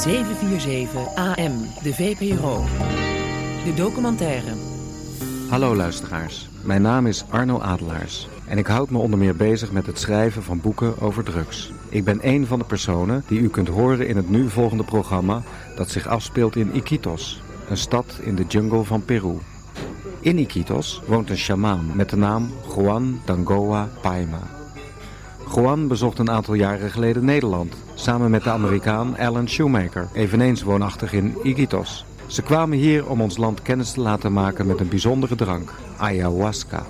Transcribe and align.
747 0.00 1.14
AM, 1.14 1.52
de 1.82 1.94
VPRO. 1.94 2.64
De 3.64 3.74
documentaire. 3.76 4.52
Hallo 5.48 5.76
luisteraars, 5.76 6.48
mijn 6.62 6.82
naam 6.82 7.06
is 7.06 7.24
Arno 7.28 7.60
Adelaars 7.60 8.28
en 8.46 8.58
ik 8.58 8.66
houd 8.66 8.90
me 8.90 8.98
onder 8.98 9.18
meer 9.18 9.36
bezig 9.36 9.72
met 9.72 9.86
het 9.86 9.98
schrijven 9.98 10.42
van 10.42 10.60
boeken 10.60 11.00
over 11.00 11.24
drugs. 11.24 11.72
Ik 11.88 12.04
ben 12.04 12.18
een 12.22 12.46
van 12.46 12.58
de 12.58 12.64
personen 12.64 13.24
die 13.26 13.40
u 13.40 13.48
kunt 13.48 13.68
horen 13.68 14.06
in 14.06 14.16
het 14.16 14.30
nu 14.30 14.48
volgende 14.48 14.84
programma 14.84 15.42
dat 15.76 15.90
zich 15.90 16.06
afspeelt 16.06 16.56
in 16.56 16.74
Iquitos, 16.74 17.42
een 17.68 17.76
stad 17.76 18.18
in 18.20 18.34
de 18.34 18.44
jungle 18.48 18.84
van 18.84 19.04
Peru. 19.04 19.38
In 20.20 20.38
Iquitos 20.38 21.02
woont 21.06 21.30
een 21.30 21.36
shamaan 21.36 21.90
met 21.94 22.10
de 22.10 22.16
naam 22.16 22.50
Juan 22.76 23.20
Dangoa 23.24 23.88
Paima. 24.02 24.59
Juan 25.54 25.88
bezocht 25.88 26.18
een 26.18 26.30
aantal 26.30 26.54
jaren 26.54 26.90
geleden 26.90 27.24
Nederland, 27.24 27.74
samen 27.94 28.30
met 28.30 28.44
de 28.44 28.50
Amerikaan 28.50 29.18
Alan 29.18 29.48
Shoemaker, 29.48 30.08
eveneens 30.12 30.62
woonachtig 30.62 31.12
in 31.12 31.36
Iquitos. 31.42 32.04
Ze 32.26 32.42
kwamen 32.42 32.78
hier 32.78 33.08
om 33.08 33.20
ons 33.20 33.36
land 33.36 33.62
kennis 33.62 33.92
te 33.92 34.00
laten 34.00 34.32
maken 34.32 34.66
met 34.66 34.80
een 34.80 34.88
bijzondere 34.88 35.34
drank, 35.34 35.72
ayahuasca. 35.96 36.86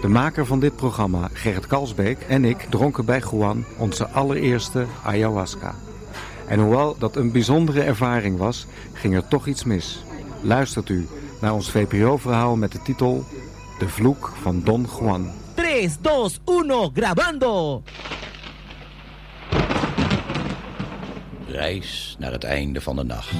De 0.00 0.08
maker 0.08 0.46
van 0.46 0.60
dit 0.60 0.76
programma, 0.76 1.28
Gerrit 1.32 1.66
Kalsbeek, 1.66 2.20
en 2.28 2.44
ik 2.44 2.66
dronken 2.70 3.04
bij 3.04 3.22
Juan 3.30 3.64
onze 3.76 4.08
allereerste 4.08 4.84
ayahuasca. 5.04 5.74
En 6.48 6.60
hoewel 6.60 6.96
dat 6.98 7.16
een 7.16 7.32
bijzondere 7.32 7.82
ervaring 7.82 8.38
was, 8.38 8.66
ging 8.92 9.14
er 9.14 9.28
toch 9.28 9.46
iets 9.46 9.64
mis. 9.64 10.04
Luistert 10.40 10.88
u 10.88 11.06
naar 11.40 11.52
ons 11.52 11.70
VPRO-verhaal 11.70 12.56
met 12.56 12.72
de 12.72 12.82
titel 12.82 13.24
De 13.78 13.88
Vloek 13.88 14.32
van 14.42 14.60
Don 14.64 14.86
Juan. 14.98 15.30
3, 15.56 15.90
2, 16.00 16.68
1, 16.68 16.90
grabando! 16.94 17.82
Reis 21.46 22.16
naar 22.18 22.32
het 22.32 22.44
einde 22.44 22.80
van 22.80 22.96
de 22.96 23.02
nacht. 23.02 23.30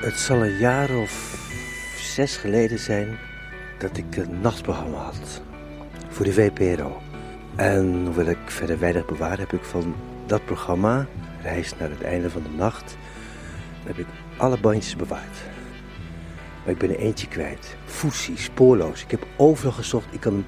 Het 0.00 0.18
zal 0.18 0.44
een 0.44 0.58
jaar 0.58 0.96
of 0.96 1.42
zes 2.14 2.36
geleden 2.36 2.78
zijn 2.78 3.18
dat 3.78 3.96
ik 3.96 4.16
een 4.16 4.40
nachtprogramma 4.40 4.98
had 4.98 5.42
voor 6.08 6.24
de 6.24 6.32
VPRO. 6.32 7.02
En 7.56 8.04
hoewel 8.04 8.26
ik 8.26 8.38
verder 8.44 8.78
weinig 8.78 9.06
bewaar, 9.06 9.38
heb 9.38 9.52
ik 9.52 9.64
van 9.64 9.94
dat 10.26 10.44
programma, 10.44 11.06
Reis 11.42 11.72
naar 11.78 11.90
het 11.90 12.02
einde 12.02 12.30
van 12.30 12.42
de 12.42 12.56
nacht, 12.56 12.96
heb 13.86 13.98
ik 13.98 14.06
alle 14.36 14.58
bandjes 14.60 14.96
bewaard. 14.96 15.38
Maar 16.64 16.72
ik 16.72 16.78
ben 16.78 16.90
er 16.90 16.98
eentje 16.98 17.28
kwijt. 17.28 17.76
Foesie, 17.84 18.36
spoorloos. 18.36 19.02
Ik 19.02 19.10
heb 19.10 19.26
overal 19.36 19.72
gezocht, 19.72 20.06
ik 20.10 20.20
kan 20.20 20.32
hem 20.32 20.44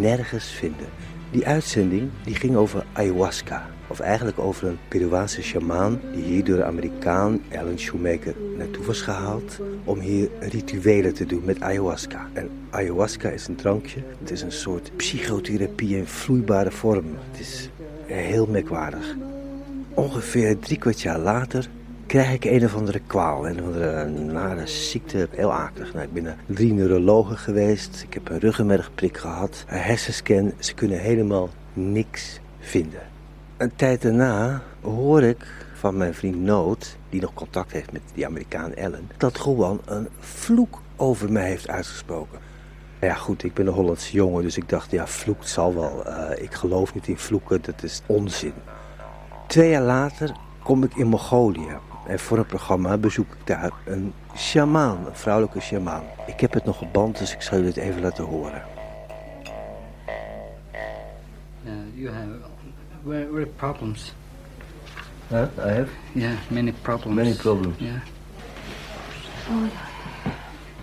nergens 0.00 0.46
vinden. 0.46 0.86
Die 1.30 1.46
uitzending 1.46 2.10
die 2.24 2.34
ging 2.34 2.56
over 2.56 2.84
ayahuasca. 2.92 3.66
Of 3.86 4.00
eigenlijk 4.00 4.38
over 4.38 4.68
een 4.68 4.78
Peruaanse 4.88 5.42
shamaan 5.42 6.00
die 6.12 6.22
hier 6.22 6.44
door 6.44 6.56
de 6.56 6.64
Amerikaan 6.64 7.40
Alan 7.52 7.78
Shoemaker 7.78 8.34
naartoe 8.56 8.84
was 8.84 9.00
gehaald 9.00 9.60
om 9.84 9.98
hier 9.98 10.28
rituelen 10.40 11.14
te 11.14 11.26
doen 11.26 11.44
met 11.44 11.60
ayahuasca. 11.60 12.28
En 12.32 12.50
ayahuasca 12.70 13.28
is 13.28 13.46
een 13.46 13.56
drankje. 13.56 14.02
Het 14.20 14.30
is 14.30 14.42
een 14.42 14.52
soort 14.52 14.96
psychotherapie 14.96 15.96
in 15.96 16.06
vloeibare 16.06 16.70
vorm. 16.70 17.06
Het 17.30 17.40
is 17.40 17.70
heel 18.06 18.46
merkwaardig. 18.46 19.16
Ongeveer 19.94 20.58
drie 20.58 20.78
kwart 20.78 21.00
jaar 21.00 21.18
later 21.18 21.68
krijg 22.08 22.32
ik 22.32 22.44
een 22.44 22.64
of 22.64 22.74
andere 22.74 23.00
kwaal. 23.06 23.48
Een 23.48 23.60
of 23.60 23.66
andere 23.66 24.08
nare 24.08 24.66
ziekte, 24.66 25.28
heel 25.30 25.52
akelig. 25.52 25.92
Nou, 25.92 26.04
ik 26.04 26.12
ben 26.12 26.22
naar 26.22 26.36
drie 26.46 26.72
neurologen 26.72 27.38
geweest. 27.38 28.02
Ik 28.02 28.14
heb 28.14 28.28
een 28.28 28.38
ruggenmergprik 28.38 29.16
gehad. 29.16 29.64
Een 29.68 29.78
hersenscan. 29.78 30.52
Ze 30.58 30.74
kunnen 30.74 31.00
helemaal 31.00 31.48
niks 31.72 32.40
vinden. 32.58 33.00
Een 33.56 33.76
tijd 33.76 34.02
daarna 34.02 34.62
hoor 34.80 35.22
ik 35.22 35.46
van 35.74 35.96
mijn 35.96 36.14
vriend 36.14 36.36
Noot, 36.36 36.96
die 37.08 37.20
nog 37.20 37.34
contact 37.34 37.72
heeft 37.72 37.92
met 37.92 38.02
die 38.14 38.26
Amerikaan 38.26 38.74
Ellen, 38.74 39.10
dat 39.16 39.40
Juan 39.44 39.80
een 39.84 40.08
vloek 40.18 40.82
over 40.96 41.32
mij 41.32 41.48
heeft 41.48 41.68
uitgesproken. 41.68 42.38
Ja 43.00 43.14
goed, 43.14 43.44
ik 43.44 43.54
ben 43.54 43.66
een 43.66 43.72
Hollandse 43.72 44.12
jongen, 44.12 44.42
dus 44.42 44.56
ik 44.56 44.68
dacht, 44.68 44.90
ja 44.90 45.06
vloek 45.06 45.44
zal 45.44 45.74
wel. 45.74 46.06
Uh, 46.06 46.42
ik 46.42 46.54
geloof 46.54 46.94
niet 46.94 47.08
in 47.08 47.18
vloeken, 47.18 47.62
dat 47.62 47.82
is 47.82 48.02
onzin. 48.06 48.52
Twee 49.46 49.70
jaar 49.70 49.82
later 49.82 50.32
kom 50.62 50.82
ik 50.82 50.96
in 50.96 51.06
Mongolië. 51.06 51.76
En 52.08 52.18
voor 52.18 52.38
een 52.38 52.46
programma 52.46 52.96
bezoek 52.96 53.32
ik 53.32 53.46
daar 53.46 53.70
een 53.84 54.12
shamaan, 54.36 55.06
een 55.06 55.14
vrouwelijke 55.16 55.60
shamaan. 55.60 56.02
Ik 56.26 56.40
heb 56.40 56.52
het 56.52 56.64
nog 56.64 56.80
op 56.82 56.92
band, 56.92 57.18
dus 57.18 57.32
ik 57.32 57.42
zal 57.42 57.58
jullie 57.58 57.72
het 57.72 57.82
even 57.82 58.00
laten 58.02 58.24
horen. 58.24 58.62
Uh, 61.64 61.72
you 61.94 62.14
have 62.14 62.28
very, 63.06 63.26
very 63.32 63.46
problems. 63.46 64.14
Huh? 65.28 65.42
I 65.58 65.68
have 65.70 65.88
Yeah, 66.12 66.32
many 66.50 66.72
problems. 66.82 67.16
many 67.16 67.34
problems. 67.34 67.76
Yeah. 67.78 68.00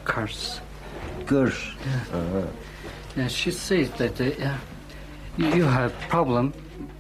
Cars. 0.04 0.62
Curse. 1.26 1.72
Yeah, 3.16 3.28
she 3.30 3.52
says 3.52 3.88
that 3.98 4.20
uh, 4.20 4.38
yeah, 4.38 4.58
you, 5.36 5.64
have 5.64 5.94
problem 6.08 6.54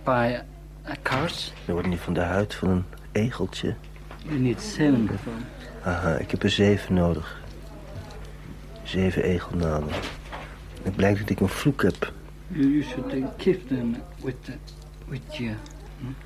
by 0.04 0.40
uh, 0.88 0.92
cars. 1.02 1.54
Dat 1.66 1.74
wordt 1.74 1.88
niet 1.88 2.00
van 2.00 2.14
de 2.14 2.20
huid 2.22 2.54
van 2.56 2.70
een 2.70 2.86
egeltje. 3.12 3.76
You 4.28 4.40
need 4.40 4.62
seven 4.62 5.08
from. 5.08 5.34
Aha, 5.84 6.16
ik 6.18 6.32
heb 6.32 6.44
er 6.44 6.50
zeven 6.50 6.94
nodig. 6.94 7.42
Zeven 8.84 9.24
egelnamen. 9.24 9.90
Het 10.84 10.96
blijkt 10.96 11.20
dat 11.20 11.30
ik 11.30 11.40
een 11.40 11.48
vloek 11.48 11.82
heb. 11.82 12.14
You, 12.48 12.70
you 12.70 12.84
should 12.84 13.36
keep 13.38 13.68
them 13.68 13.96
with 14.24 14.36
with 15.08 15.36
you. 15.38 15.54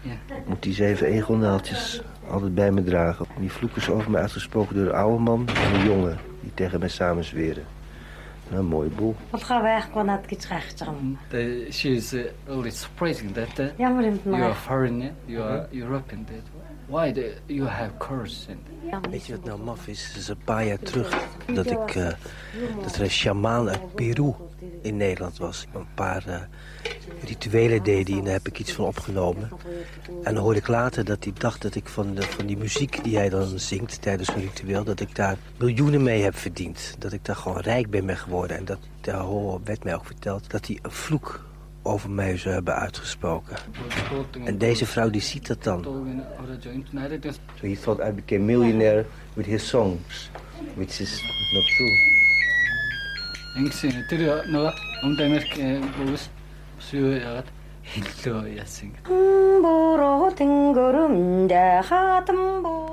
Yeah. 0.02 0.40
Ik 0.40 0.48
moet 0.48 0.64
die 0.64 0.74
zeven 0.74 1.08
egelnaaltjes 1.08 2.02
altijd 2.30 2.56
bij 2.56 2.72
me 2.72 2.84
dragen. 2.84 3.26
Die 3.40 3.52
vloek 3.52 3.76
is 3.76 3.90
over 3.90 4.12
me 4.12 4.18
uitgesproken 4.18 4.76
door 4.76 4.86
een 4.86 4.94
oude 4.94 5.24
man 5.24 5.48
en 5.48 5.74
een 5.74 5.86
jongen 5.86 6.18
die 6.42 6.52
tegen 6.54 6.80
mij 6.80 6.90
samen 6.90 7.24
zweren. 7.24 7.64
Nou, 8.50 8.62
een 8.62 8.68
mooie 8.70 8.90
boel. 8.90 9.16
Wat 9.30 9.44
gaan 9.44 9.62
we 9.62 9.68
eigenlijk 9.68 9.96
wel 9.96 10.04
naar 10.06 10.22
het 10.28 10.46
rechteren? 10.46 11.20
The, 11.28 11.68
she's 11.72 12.14
uh, 12.14 12.24
really 12.46 12.70
surprising 12.70 13.34
that 13.34 13.60
uh, 13.60 13.66
Ja, 13.78 13.90
maar 13.90 14.04
you 14.04 14.20
are 14.26 14.38
maar. 14.38 14.54
foreigner, 14.54 15.12
you 15.26 15.44
are 15.44 15.68
European. 15.72 16.26
That 16.26 16.36
why 16.90 17.14
you 17.48 17.68
have 17.68 17.92
cars 17.98 18.48
and 18.50 18.70
Weet 19.10 19.26
je 19.26 19.36
wat 19.36 19.46
nou 19.46 19.60
maf 19.60 19.88
is? 19.88 20.08
Het 20.08 20.16
is 20.16 20.28
een 20.28 20.44
paar 20.44 20.66
jaar 20.66 20.80
terug 20.80 21.28
dat, 21.54 21.72
ik, 21.72 21.96
eh, 21.96 22.10
dat 22.84 22.96
er 22.96 23.02
een 23.02 23.10
shamaan 23.10 23.70
uit 23.70 23.96
Peru 23.96 24.34
in 24.82 24.98
Nederland 24.98 25.38
was. 25.38 25.66
Een 25.74 25.88
paar 25.94 26.28
eh, 26.28 26.42
rituelen 27.24 27.84
deed 27.84 28.08
hij 28.08 28.18
en 28.18 28.24
daar 28.24 28.34
heb 28.34 28.48
ik 28.48 28.60
iets 28.60 28.72
van 28.72 28.86
opgenomen. 28.86 29.50
En 30.24 30.34
dan 30.34 30.44
hoorde 30.44 30.60
ik 30.60 30.68
later 30.68 31.06
dat 31.06 31.24
hij 31.24 31.34
dacht 31.38 31.62
dat 31.62 31.76
ik 31.76 31.88
van, 31.88 32.16
de, 32.16 32.22
van 32.22 32.46
die 32.46 32.58
muziek 32.58 33.04
die 33.04 33.18
hij 33.18 33.30
dan 33.30 33.60
zingt 33.60 34.02
tijdens 34.02 34.28
een 34.28 34.42
ritueel... 34.42 34.84
dat 34.84 35.00
ik 35.00 35.16
daar 35.16 35.38
miljoenen 35.58 36.04
mee 36.04 36.24
heb 36.24 36.36
verdiend. 36.36 36.96
Dat 37.00 37.14
ik 37.14 37.26
daar 37.26 37.36
gewoon 37.36 37.60
rijk 37.62 37.90
ben 37.90 38.06
mee 38.06 38.16
geworden. 38.16 38.58
En 38.58 38.66
dat 38.66 38.80
daar 39.02 39.26
werd 39.64 39.84
mij 39.84 39.96
ook 39.96 40.06
verteld 40.06 40.50
dat 40.50 40.68
hij 40.68 40.80
een 40.82 40.92
vloek 40.92 41.49
over 41.90 42.10
mij 42.10 42.38
zou 42.38 42.54
hebben 42.54 42.76
uitgesproken. 42.76 43.58
En 44.46 44.58
deze 44.58 44.86
vrouw 44.86 45.10
die 45.10 45.22
ziet 45.22 45.48
dat 45.48 45.64
dan. 45.64 45.84
So 47.60 47.68
he 47.68 47.76
thought 47.76 48.08
I 48.10 48.12
became 48.12 48.44
millionaire 48.46 49.06
with 49.34 49.46
his 49.46 49.68
songs, 49.68 50.30
which 50.76 51.00
is 51.00 51.24
not 51.54 51.66
true. 51.66 52.18
Engsin 53.56 54.06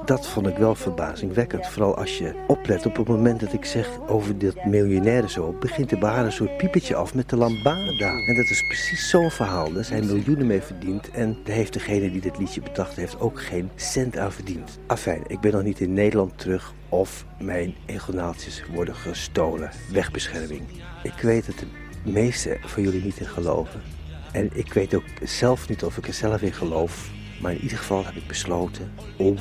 dat 0.04 0.26
vond 0.26 0.46
ik 0.46 0.56
wel 0.56 0.74
verbazingwekkend. 0.74 1.66
Vooral 1.66 1.96
als 1.96 2.18
je 2.18 2.34
oplet 2.46 2.86
op 2.86 2.96
het 2.96 3.08
moment 3.08 3.40
dat 3.40 3.52
ik 3.52 3.64
zeg 3.64 3.88
over 4.08 4.38
dat 4.38 4.64
miljonair 4.64 5.28
zo, 5.28 5.56
begint 5.60 5.91
de 5.91 5.98
baren 5.98 6.24
een 6.24 6.32
soort 6.32 6.56
piepetje 6.56 6.94
af 6.94 7.15
met 7.15 7.28
de 7.28 7.36
lambada. 7.36 8.10
En 8.26 8.36
dat 8.36 8.50
is 8.50 8.66
precies 8.66 9.10
zo'n 9.10 9.30
verhaal. 9.30 9.72
Daar 9.72 9.84
zijn 9.84 10.06
miljoenen 10.06 10.47
mee 10.47 10.62
verdiend. 10.62 11.10
En 11.10 11.36
daar 11.44 11.54
heeft 11.54 11.72
degene 11.72 12.10
die 12.10 12.21
dit 12.21 12.38
liedje 12.38 12.60
bedacht 12.60 12.97
heeft 12.97 13.21
ook 13.21 13.41
geen 13.41 13.71
cent 13.74 14.18
aan 14.18 14.32
verdiend. 14.32 14.78
Afijn, 14.86 15.22
ik 15.26 15.41
ben 15.41 15.53
nog 15.53 15.62
niet 15.62 15.80
in 15.80 15.92
Nederland 15.92 16.38
terug 16.38 16.72
of 16.88 17.24
mijn 17.41 17.74
egonaaltjes 17.86 18.65
worden 18.74 18.94
gestolen. 18.94 19.71
Wegbescherming. 19.92 20.62
Ik 21.03 21.21
weet 21.21 21.47
dat 21.47 21.59
de 21.59 21.66
meesten 22.10 22.59
van 22.60 22.82
jullie 22.82 23.04
niet 23.04 23.18
in 23.18 23.26
geloven. 23.26 23.96
En 24.36 24.50
ik 24.53 24.72
weet 24.72 24.94
ook 24.94 25.04
zelf 25.22 25.68
niet 25.68 25.84
of 25.84 25.97
ik 25.97 26.06
er 26.06 26.15
zelf 26.15 26.42
in 26.42 26.53
geloof. 26.53 27.10
Maar 27.41 27.53
in 27.53 27.60
ieder 27.60 27.78
geval 27.78 28.04
heb 28.04 28.15
ik 28.15 28.27
besloten 28.27 28.92
om 29.16 29.36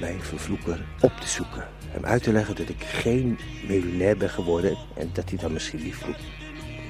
mijn 0.00 0.22
vervloeker 0.22 0.84
op 1.00 1.12
te 1.20 1.28
zoeken. 1.28 1.68
Hem 1.88 2.04
uit 2.04 2.22
te 2.22 2.32
leggen 2.32 2.56
dat 2.56 2.68
ik 2.68 2.84
geen 2.84 3.38
miljonair 3.66 4.16
ben 4.16 4.30
geworden. 4.30 4.76
En 4.96 5.10
dat 5.12 5.28
hij 5.28 5.38
dan 5.38 5.52
misschien 5.52 5.78
die 5.78 5.94
vloek, 5.96 6.16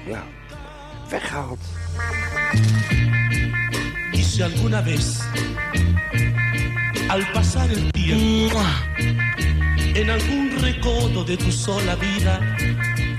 ja, 0.05 0.23
weghaalt. 1.09 1.59
Y 4.11 4.23
si 4.23 4.41
alguna 4.41 4.83
vez, 4.83 5.19
al 7.07 7.21
pasar 7.33 7.69
el 7.69 7.91
tiempo, 7.91 8.61
en 9.93 10.09
algún 10.09 10.57
recodo 10.59 11.23
de 11.23 11.35
tu 11.37 11.51
sola 11.51 11.95
vida, 11.95 12.39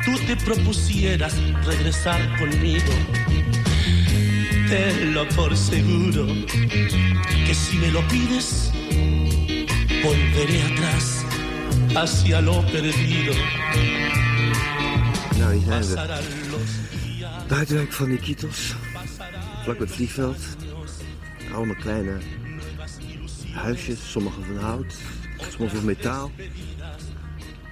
tú 0.05 0.13
te 0.27 0.37
propusieras 0.45 1.35
regresar 1.65 2.21
conmigo, 2.39 2.93
por 5.35 5.57
seguro 5.57 6.27
que 6.47 7.55
si 7.55 7.77
me 7.79 7.91
lo 7.91 8.07
pides, 8.07 8.71
volveré 10.01 10.63
atrás 10.63 11.25
hacia 11.97 12.41
lo 12.41 12.65
perdido. 12.67 13.33
Nou, 15.39 15.55
hier 15.55 15.83
zijn 15.83 15.87
we. 15.87 16.19
Buitenwijk 17.49 17.93
van 17.93 18.09
Nikitos. 18.09 18.75
Vlak 19.63 19.79
bij 19.79 19.87
het 19.87 19.95
vliegveld. 19.95 20.39
Allemaal 21.55 21.77
kleine 21.77 22.19
huisjes, 23.53 24.11
sommige 24.11 24.41
van 24.41 24.57
hout, 24.57 24.95
sommige 25.49 25.77
van 25.77 25.85
metaal. 25.85 26.31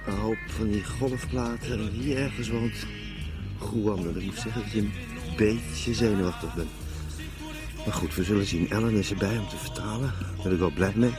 Een 0.05 0.17
hoop 0.17 0.37
van 0.47 0.69
die 0.69 0.83
golfplaten. 0.85 1.71
En 1.71 1.89
hier 1.91 2.17
ergens 2.17 2.49
woont 2.49 2.85
Juan. 3.73 4.17
Ik 4.17 4.25
moet 4.25 4.39
zeggen 4.39 4.61
dat 4.61 4.71
je 4.71 4.79
een 4.79 4.93
beetje 5.37 5.93
zenuwachtig 5.93 6.55
bent. 6.55 6.69
Maar 7.85 7.93
goed, 7.93 8.15
we 8.15 8.23
zullen 8.23 8.45
zien. 8.45 8.69
Ellen 8.69 8.93
is 8.93 9.11
erbij 9.11 9.37
om 9.37 9.47
te 9.47 9.57
vertalen. 9.57 10.13
Daar 10.19 10.43
ben 10.43 10.53
ik 10.53 10.59
wel 10.59 10.71
blij 10.71 10.93
mee. 10.95 11.13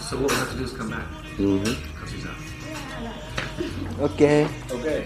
So 0.00 0.20
what 0.20 0.30
we 0.30 0.36
have 0.36 0.50
to 0.50 0.56
do 0.56 0.64
is 0.64 0.72
come 0.72 0.90
back. 0.90 1.06
Mhm. 1.38 1.62
Because 1.64 2.12
he's 2.12 2.26
out. 2.26 2.36
Oké. 3.98 4.48
Okay. 4.68 5.02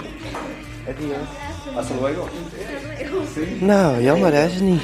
Hasta 1.74 1.94
luego. 1.94 2.28
Nou, 3.60 4.02
jammer, 4.02 4.32
hij 4.32 4.46
is 4.46 4.54
er 4.54 4.62
niet. 4.62 4.82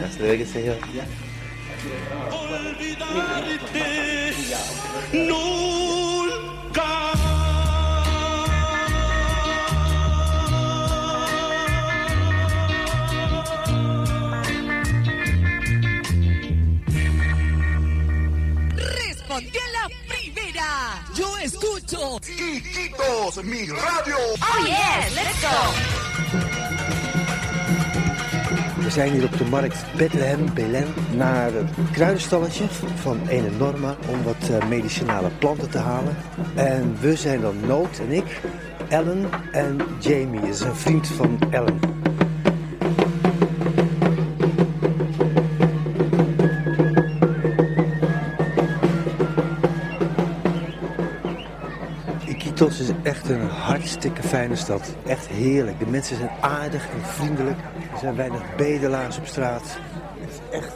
Hasta 0.00 0.22
luego, 0.22 0.44
señor. 0.44 0.76
olvidarte 2.30 4.34
nunca. 5.12 7.12
Respondió 18.76 19.60
la 19.72 19.88
primera. 20.08 21.04
Yo 21.14 21.38
escucho. 21.38 22.20
Iquitos, 22.52 23.42
mi 23.42 23.66
radio. 23.70 24.16
Oh 24.16 24.66
yes, 24.66 25.14
let's 25.14 25.40
go! 25.40 25.56
We 28.82 28.90
zijn 28.90 29.12
hier 29.12 29.24
op 29.24 29.38
de 29.38 29.44
markt 29.44 29.84
Bethlehem, 29.96 30.54
Belen, 30.54 30.94
naar 31.16 31.52
het 31.52 31.70
kruidenstalletje 31.92 32.64
van 32.94 33.28
Ene 33.28 33.50
Norma 33.50 33.96
om 34.08 34.22
wat 34.22 34.48
eh, 34.50 34.68
medicinale 34.68 35.28
planten 35.38 35.70
te 35.70 35.78
halen. 35.78 36.16
En 36.54 36.96
we 37.00 37.16
zijn 37.16 37.40
dan 37.40 37.66
Noot 37.66 37.98
en 37.98 38.10
ik, 38.10 38.40
Ellen 38.88 39.30
en 39.52 39.80
Jamie 39.98 40.48
is 40.48 40.60
een 40.60 40.76
vriend 40.76 41.08
van 41.08 41.38
Ellen. 41.50 41.80
Iquitos 52.64 52.88
is 52.88 52.94
echt 53.02 53.28
een 53.28 53.48
hartstikke 53.48 54.22
fijne 54.22 54.56
stad. 54.56 54.94
Echt 55.06 55.26
heerlijk. 55.26 55.78
De 55.78 55.86
mensen 55.86 56.16
zijn 56.16 56.30
aardig 56.40 56.82
en 56.82 57.04
vriendelijk. 57.04 57.58
Er 57.92 57.98
zijn 57.98 58.16
weinig 58.16 58.56
bedelaars 58.56 59.18
op 59.18 59.26
straat. 59.26 59.62
Het 60.20 60.30
is 60.30 60.58
echt 60.58 60.72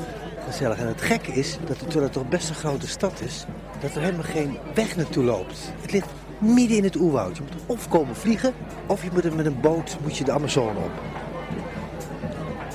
gezellig. 0.47 0.79
En 0.79 0.87
het 0.87 1.01
gekke 1.03 1.33
is 1.33 1.59
dat 1.67 1.79
terwijl 1.79 2.03
het 2.03 2.13
toch 2.13 2.29
best 2.29 2.49
een 2.49 2.55
grote 2.55 2.89
stad 2.89 3.21
is, 3.21 3.45
dat 3.81 3.95
er 3.95 4.01
helemaal 4.01 4.23
geen 4.23 4.59
weg 4.75 4.97
naartoe 4.97 5.25
loopt. 5.25 5.73
Het 5.81 5.93
ligt 5.93 6.09
midden 6.39 6.77
in 6.77 6.85
het 6.85 6.97
oerwoud. 6.97 7.37
Je 7.37 7.43
moet 7.43 7.63
of 7.67 7.89
komen 7.89 8.17
vliegen, 8.17 8.53
of 8.87 9.03
je 9.03 9.11
moet 9.13 9.35
met 9.35 9.47
een 9.47 9.61
boot 9.61 9.97
moet 10.03 10.17
je 10.17 10.25
de 10.25 10.33
Amazone 10.33 10.79
op. 10.79 10.93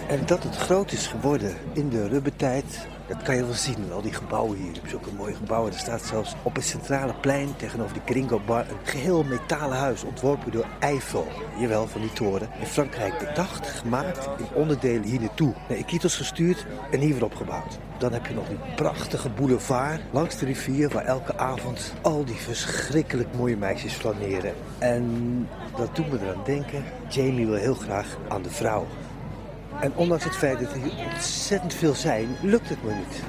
En 0.07 0.19
dat 0.25 0.44
het 0.44 0.56
groot 0.56 0.92
is 0.92 1.07
geworden 1.07 1.56
in 1.74 1.89
de 1.89 2.07
rubbertijd, 2.07 2.88
dat 3.13 3.24
kan 3.24 3.36
je 3.36 3.45
wel 3.45 3.54
zien. 3.54 3.92
Al 3.92 4.01
die 4.01 4.13
gebouwen 4.13 4.57
hier, 4.57 4.68
je 4.68 4.80
hebt 4.80 4.89
zulke 4.89 5.13
mooie 5.18 5.36
gebouwen. 5.36 5.74
Er 5.74 5.80
staat 5.80 6.01
zelfs 6.01 6.36
op 6.44 6.56
het 6.56 6.65
centrale 6.65 7.13
plein 7.13 7.56
tegenover 7.56 7.94
de 7.94 8.01
Gringo 8.06 8.42
Bar 8.45 8.69
een 8.69 8.77
geheel 8.83 9.24
metalen 9.24 9.77
huis 9.77 10.04
ontworpen 10.04 10.51
door 10.51 10.65
Eiffel. 10.80 11.27
Jawel, 11.60 11.88
van 11.88 12.01
die 12.01 12.13
toren. 12.13 12.50
In 12.60 12.65
Frankrijk 12.65 13.18
bedacht, 13.19 13.68
gemaakt, 13.68 14.30
in 14.38 14.48
onderdelen 14.54 15.04
hier 15.04 15.19
naartoe. 15.19 15.54
Naar 15.69 15.77
Iquitos 15.77 16.15
gestuurd 16.15 16.65
en 16.92 17.00
hier 17.00 17.13
weer 17.13 17.24
opgebouwd. 17.24 17.80
Dan 17.98 18.13
heb 18.13 18.25
je 18.25 18.33
nog 18.33 18.48
die 18.48 18.74
prachtige 18.75 19.30
boulevard 19.30 20.01
langs 20.12 20.38
de 20.38 20.45
rivier 20.45 20.89
waar 20.89 21.06
elke 21.06 21.38
avond 21.38 21.94
al 22.01 22.25
die 22.25 22.36
verschrikkelijk 22.36 23.36
mooie 23.36 23.57
meisjes 23.57 23.94
flaneren. 23.94 24.54
En 24.77 25.48
dat 25.77 25.95
doet 25.95 26.12
me 26.12 26.19
eraan 26.21 26.44
denken, 26.45 26.83
Jamie 27.10 27.45
wil 27.45 27.56
heel 27.56 27.74
graag 27.74 28.18
aan 28.27 28.42
de 28.42 28.50
vrouw. 28.50 28.88
En 29.80 29.92
ondanks 29.96 30.24
het 30.24 30.36
feit 30.36 30.60
dat 30.60 30.72
er 30.72 30.78
hier 30.78 31.06
ontzettend 31.14 31.74
veel 31.74 31.94
zijn, 31.94 32.36
lukt 32.42 32.70
het 32.70 32.84
me 32.84 32.94
niet. 32.94 33.24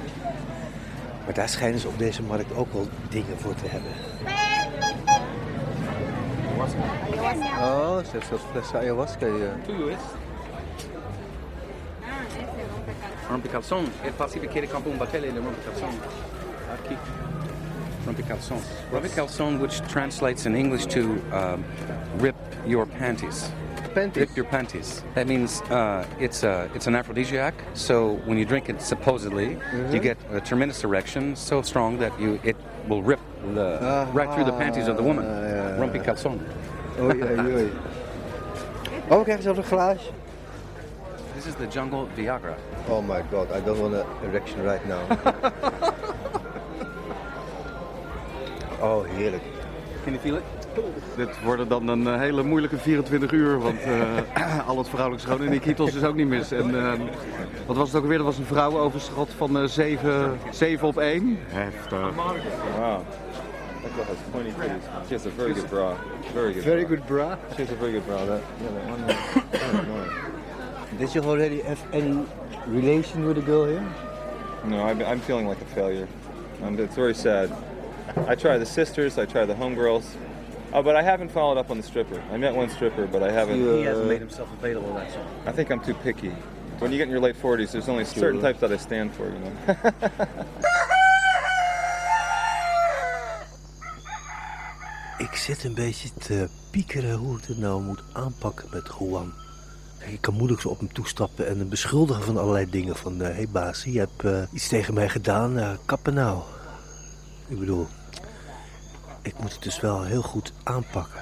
Maar 1.25 1.33
daar 1.33 1.49
schijnen 1.49 1.79
ze 1.79 1.87
op 1.87 1.97
deze 1.97 2.21
markt 2.23 2.55
ook 2.55 2.73
wel 2.73 2.87
dingen 3.09 3.39
voor 3.39 3.53
te 3.55 3.67
hebben. 3.67 3.91
Oh, 7.59 7.97
ze 7.97 8.11
heeft 8.11 8.27
zelfs 8.27 8.43
flessen 8.51 8.79
ayahuasca 8.79 9.25
hier. 9.25 9.51
Tuyo 9.65 9.87
es. 9.87 9.97
Rompecalzón. 13.29 13.85
El 14.03 14.11
Pacific 14.11 14.49
quiere 14.49 14.67
comprar 14.67 14.93
un 14.93 14.97
batele 14.99 15.33
de 15.33 15.39
rompecalzón. 15.39 15.89
Aquí. 16.73 16.97
Rompecalzón. 18.05 18.59
Rompecalzón, 18.91 19.59
which 19.59 19.81
translates 19.87 20.45
in 20.45 20.55
English 20.55 20.85
to 20.85 20.99
um, 21.33 21.63
rip 22.19 22.35
your 22.65 22.85
panties. 22.85 23.49
Panties? 23.95 24.27
Rip 24.27 24.35
your 24.35 24.45
panties. 24.45 25.03
That 25.13 25.25
means 25.25 25.61
uh, 25.71 26.05
it's 26.19 26.43
a, 26.43 26.69
it's 26.75 26.87
an 26.87 26.95
aphrodisiac. 26.95 27.53
So 27.75 28.15
when 28.25 28.37
you 28.37 28.43
drink 28.43 28.69
it, 28.69 28.81
supposedly, 28.81 29.57
you 29.89 29.99
get 29.99 30.17
a 30.31 30.41
tremendous 30.41 30.83
erection, 30.83 31.33
so 31.35 31.61
strong 31.61 31.97
that 31.99 32.19
you 32.19 32.37
it 32.43 32.57
will 32.89 33.01
rip 33.01 33.21
the, 33.53 34.09
right 34.11 34.29
through 34.33 34.43
the 34.43 34.51
panties 34.51 34.89
of 34.89 34.97
the 34.97 35.03
woman. 35.03 35.23
Ja, 35.23 35.31
ja. 35.31 35.77
Rompecalzón. 35.77 36.39
Oei, 36.99 37.23
oei, 37.23 37.53
oei. 37.53 37.71
Oh, 39.09 39.17
we 39.17 39.23
krijgen 39.23 39.43
zelfs 39.43 39.59
een 39.59 39.65
glaasje. 39.65 40.11
This 41.35 41.45
is 41.45 41.55
the 41.55 41.67
jungle 41.67 42.07
Viagra. 42.15 42.55
Oh 42.89 43.01
my 43.01 43.23
god, 43.31 43.47
I 43.51 43.61
don't 43.65 43.79
want 43.79 43.93
an 43.93 44.05
erection 44.23 44.61
right 44.63 44.85
now. 44.87 44.99
oh, 48.81 49.05
heerlijk. 49.05 49.43
Can 50.03 50.13
you 50.13 50.19
feel 50.19 50.35
it? 50.35 50.43
Dit 51.15 51.43
worden 51.43 51.67
dan 51.67 51.87
een 51.87 52.07
eh, 52.07 52.19
hele 52.19 52.43
moeilijke 52.43 52.77
24 52.77 53.31
uur, 53.31 53.59
want 53.59 53.81
eh, 53.81 54.67
al 54.69 54.77
het 54.77 54.89
vrouwelijk 54.89 55.23
schoon 55.23 55.43
in 55.43 55.53
Iquitos 55.53 55.95
is 55.95 56.03
ook 56.03 56.15
niet 56.15 56.27
mis. 56.27 56.51
En 56.51 56.75
eh, 56.75 56.93
wat 57.65 57.75
was 57.75 57.91
het 57.91 58.01
ook 58.01 58.07
weer? 58.07 58.17
Er 58.17 58.23
was 58.23 58.37
een 58.37 58.45
vrouwenoverschot 58.45 59.29
van 59.37 59.57
eh 59.57 59.67
7, 59.67 60.37
7 60.51 60.87
op 60.87 60.97
1. 60.97 61.37
Heftig. 61.47 62.15
Wow. 62.15 63.01
That 63.81 63.93
girl 63.93 64.05
has 64.05 64.17
pointy 64.31 64.51
titties. 64.59 64.83
She 65.07 65.13
has 65.13 65.25
a 65.25 65.29
very 65.37 65.53
good 65.53 65.69
bra. 65.69 65.93
Very 66.33 66.53
good. 66.53 66.63
Very 66.63 66.85
bra. 66.85 66.95
good 66.95 67.05
bra. 67.05 67.37
She 67.55 67.61
has 67.61 67.71
a 67.71 67.75
very 67.75 67.91
good 67.91 68.05
bra. 68.05 68.25
That, 68.25 68.41
yeah, 68.61 68.71
that 68.71 69.87
one. 69.87 69.99
uh. 69.99 70.97
Did 70.97 71.13
you 71.13 71.21
already 71.21 71.61
have 71.61 71.81
any 71.93 72.25
relation 72.67 73.25
with 73.27 73.37
a 73.37 73.41
girl 73.41 73.65
here? 73.65 73.85
No, 74.63 74.83
I'm, 74.83 75.01
I'm 75.01 75.19
feeling 75.19 75.47
like 75.47 75.61
a 75.61 75.65
failure. 75.65 76.07
Um, 76.63 76.79
it's 76.79 76.95
very 76.95 77.13
sad. 77.13 77.51
I 78.27 78.35
tried 78.35 78.59
the 78.59 78.65
sisters. 78.65 79.17
I 79.17 79.25
tried 79.25 79.45
the 79.45 79.55
homegirls. 79.55 80.05
Oh, 80.73 80.81
but 80.81 80.95
I 80.95 81.01
haven't 81.01 81.29
followed 81.29 81.57
up 81.57 81.69
on 81.71 81.77
the 81.77 81.83
stripper. 81.83 82.21
I 82.31 82.37
met 82.37 82.55
one 82.55 82.69
stripper, 82.69 83.07
but 83.07 83.23
I 83.23 83.31
haven't. 83.31 83.59
He 83.77 83.83
hasn't 83.83 84.07
made 84.07 84.19
himself 84.19 84.51
available, 84.53 84.93
that's 84.93 85.15
all. 85.15 85.25
I 85.45 85.51
think 85.51 85.71
I'm 85.71 85.81
too 85.81 85.93
picky. 85.93 86.31
When 86.79 86.91
you 86.91 86.97
get 86.97 87.05
in 87.05 87.11
your 87.11 87.21
late 87.21 87.41
40s, 87.41 87.71
there's 87.71 87.87
only 87.87 88.03
certain 88.03 88.41
types 88.41 88.59
that 88.59 88.71
I 88.71 88.77
stand 88.77 89.13
for, 89.15 89.25
you 89.25 89.39
know. 89.39 89.51
Ik 95.17 95.35
zit 95.35 95.63
een 95.63 95.73
beetje 95.73 96.09
te 96.19 96.49
piekeren 96.71 97.15
hoe 97.15 97.37
ik 97.37 97.45
het 97.45 97.57
nou 97.57 97.81
moet 97.81 98.03
aanpakken 98.11 98.67
met 98.71 98.89
Juan. 98.99 99.33
Kijk, 99.99 100.11
ik 100.11 100.21
kan 100.21 100.33
moeilijk 100.33 100.61
zo 100.61 100.67
op 100.67 100.79
hem 100.79 100.93
toestappen 100.93 101.47
en 101.47 101.57
hem 101.57 101.69
beschuldigen 101.69 102.23
van 102.23 102.37
allerlei 102.37 102.69
dingen. 102.69 102.95
Van, 102.95 103.19
hé 103.19 103.31
hey 103.31 103.47
baas, 103.51 103.83
je 103.83 103.99
hebt 103.99 104.23
eh, 104.23 104.41
iets 104.53 104.67
tegen 104.67 104.93
mij 104.93 105.09
gedaan, 105.09 105.57
uh, 105.57 105.69
kappen 105.85 106.13
nou. 106.13 106.41
Ik 107.47 107.59
bedoel, 107.59 107.87
ik 109.25 109.39
moet 109.39 109.53
het 109.53 109.63
dus 109.63 109.79
wel 109.79 110.03
heel 110.03 110.21
goed 110.21 110.53
aanpakken. 110.63 111.21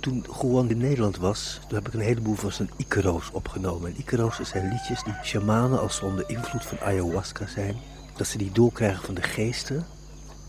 Toen 0.00 0.26
Juan 0.40 0.70
in 0.70 0.78
Nederland 0.78 1.16
was, 1.16 1.60
toen 1.66 1.78
heb 1.78 1.86
ik 1.86 1.94
een 1.94 2.00
heleboel 2.00 2.34
van 2.34 2.52
zijn 2.52 2.70
Icaro's 2.76 3.30
opgenomen. 3.32 3.90
En 3.90 3.98
Icaro's 3.98 4.40
zijn 4.42 4.68
liedjes 4.68 5.02
die 5.02 5.14
shamanen 5.22 5.80
als 5.80 5.96
ze 5.96 6.04
onder 6.04 6.28
invloed 6.28 6.64
van 6.64 6.80
ayahuasca 6.80 7.46
zijn, 7.46 7.76
dat 8.16 8.26
ze 8.26 8.38
die 8.38 8.52
doorkrijgen 8.52 9.04
van 9.04 9.14
de 9.14 9.22
geesten. 9.22 9.86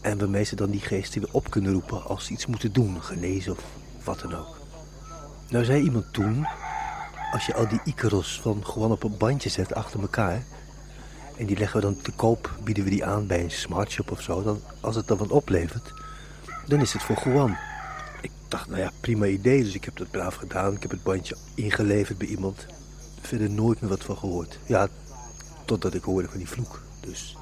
En 0.01 0.17
waarmee 0.17 0.43
ze 0.43 0.55
dan 0.55 0.69
die 0.69 0.81
geesten 0.81 1.21
weer 1.21 1.33
op 1.33 1.49
kunnen 1.49 1.71
roepen 1.71 2.03
als 2.03 2.25
ze 2.25 2.31
iets 2.31 2.45
moeten 2.45 2.73
doen, 2.73 3.01
genezen 3.01 3.51
of 3.51 3.63
wat 4.03 4.19
dan 4.19 4.35
ook. 4.35 4.57
Nou 5.49 5.65
zei 5.65 5.83
iemand 5.83 6.13
toen, 6.13 6.47
als 7.31 7.45
je 7.45 7.53
al 7.53 7.67
die 7.67 7.81
Icaros 7.83 8.39
van 8.41 8.65
gewoon 8.65 8.91
op 8.91 9.03
een 9.03 9.17
bandje 9.17 9.49
zet 9.49 9.73
achter 9.73 9.99
elkaar... 9.99 10.43
en 11.39 11.45
die 11.45 11.57
leggen 11.57 11.79
we 11.79 11.85
dan 11.85 12.01
te 12.01 12.11
koop, 12.11 12.51
bieden 12.63 12.83
we 12.83 12.89
die 12.89 13.05
aan 13.05 13.27
bij 13.27 13.43
een 13.43 13.51
smartshop 13.51 14.11
of 14.11 14.21
zo... 14.21 14.43
Dan, 14.43 14.61
als 14.79 14.95
het 14.95 15.07
dan 15.07 15.17
wat 15.17 15.31
oplevert, 15.31 15.93
dan 16.65 16.81
is 16.81 16.93
het 16.93 17.01
voor 17.03 17.21
Juan. 17.23 17.57
Ik 18.21 18.31
dacht, 18.47 18.67
nou 18.67 18.79
ja, 18.79 18.91
prima 18.99 19.25
idee, 19.25 19.63
dus 19.63 19.73
ik 19.73 19.85
heb 19.85 19.97
dat 19.97 20.11
braaf 20.11 20.35
gedaan. 20.35 20.73
Ik 20.73 20.81
heb 20.81 20.91
het 20.91 21.03
bandje 21.03 21.35
ingeleverd 21.53 22.17
bij 22.17 22.27
iemand. 22.27 22.65
Verder 23.21 23.49
nooit 23.49 23.81
meer 23.81 23.89
wat 23.89 24.03
van 24.03 24.17
gehoord. 24.17 24.59
Ja, 24.65 24.87
totdat 25.65 25.93
ik 25.93 26.03
hoorde 26.03 26.29
van 26.29 26.37
die 26.37 26.49
vloek, 26.49 26.81
dus... 26.99 27.37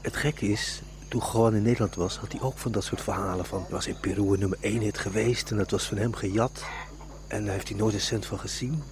Het 0.00 0.16
gekke 0.16 0.46
is, 0.46 0.82
toen 1.08 1.22
Juan 1.32 1.54
in 1.54 1.62
Nederland 1.62 1.94
was, 1.94 2.16
had 2.16 2.32
hij 2.32 2.40
ook 2.40 2.58
van 2.58 2.72
dat 2.72 2.84
soort 2.84 3.00
verhalen 3.00 3.44
van... 3.44 3.66
was 3.70 3.86
in 3.86 4.00
Peru 4.00 4.32
een 4.32 4.38
nummer 4.38 4.58
1 4.60 4.80
hit 4.80 4.98
geweest 4.98 5.50
en 5.50 5.56
dat 5.56 5.70
was 5.70 5.88
van 5.88 5.96
hem 5.96 6.14
gejat. 6.14 6.64
En 7.26 7.44
daar 7.44 7.54
heeft 7.54 7.68
hij 7.68 7.78
nooit 7.78 7.94
een 7.94 8.00
cent 8.00 8.26
van 8.26 8.38
gezien. 8.38 8.82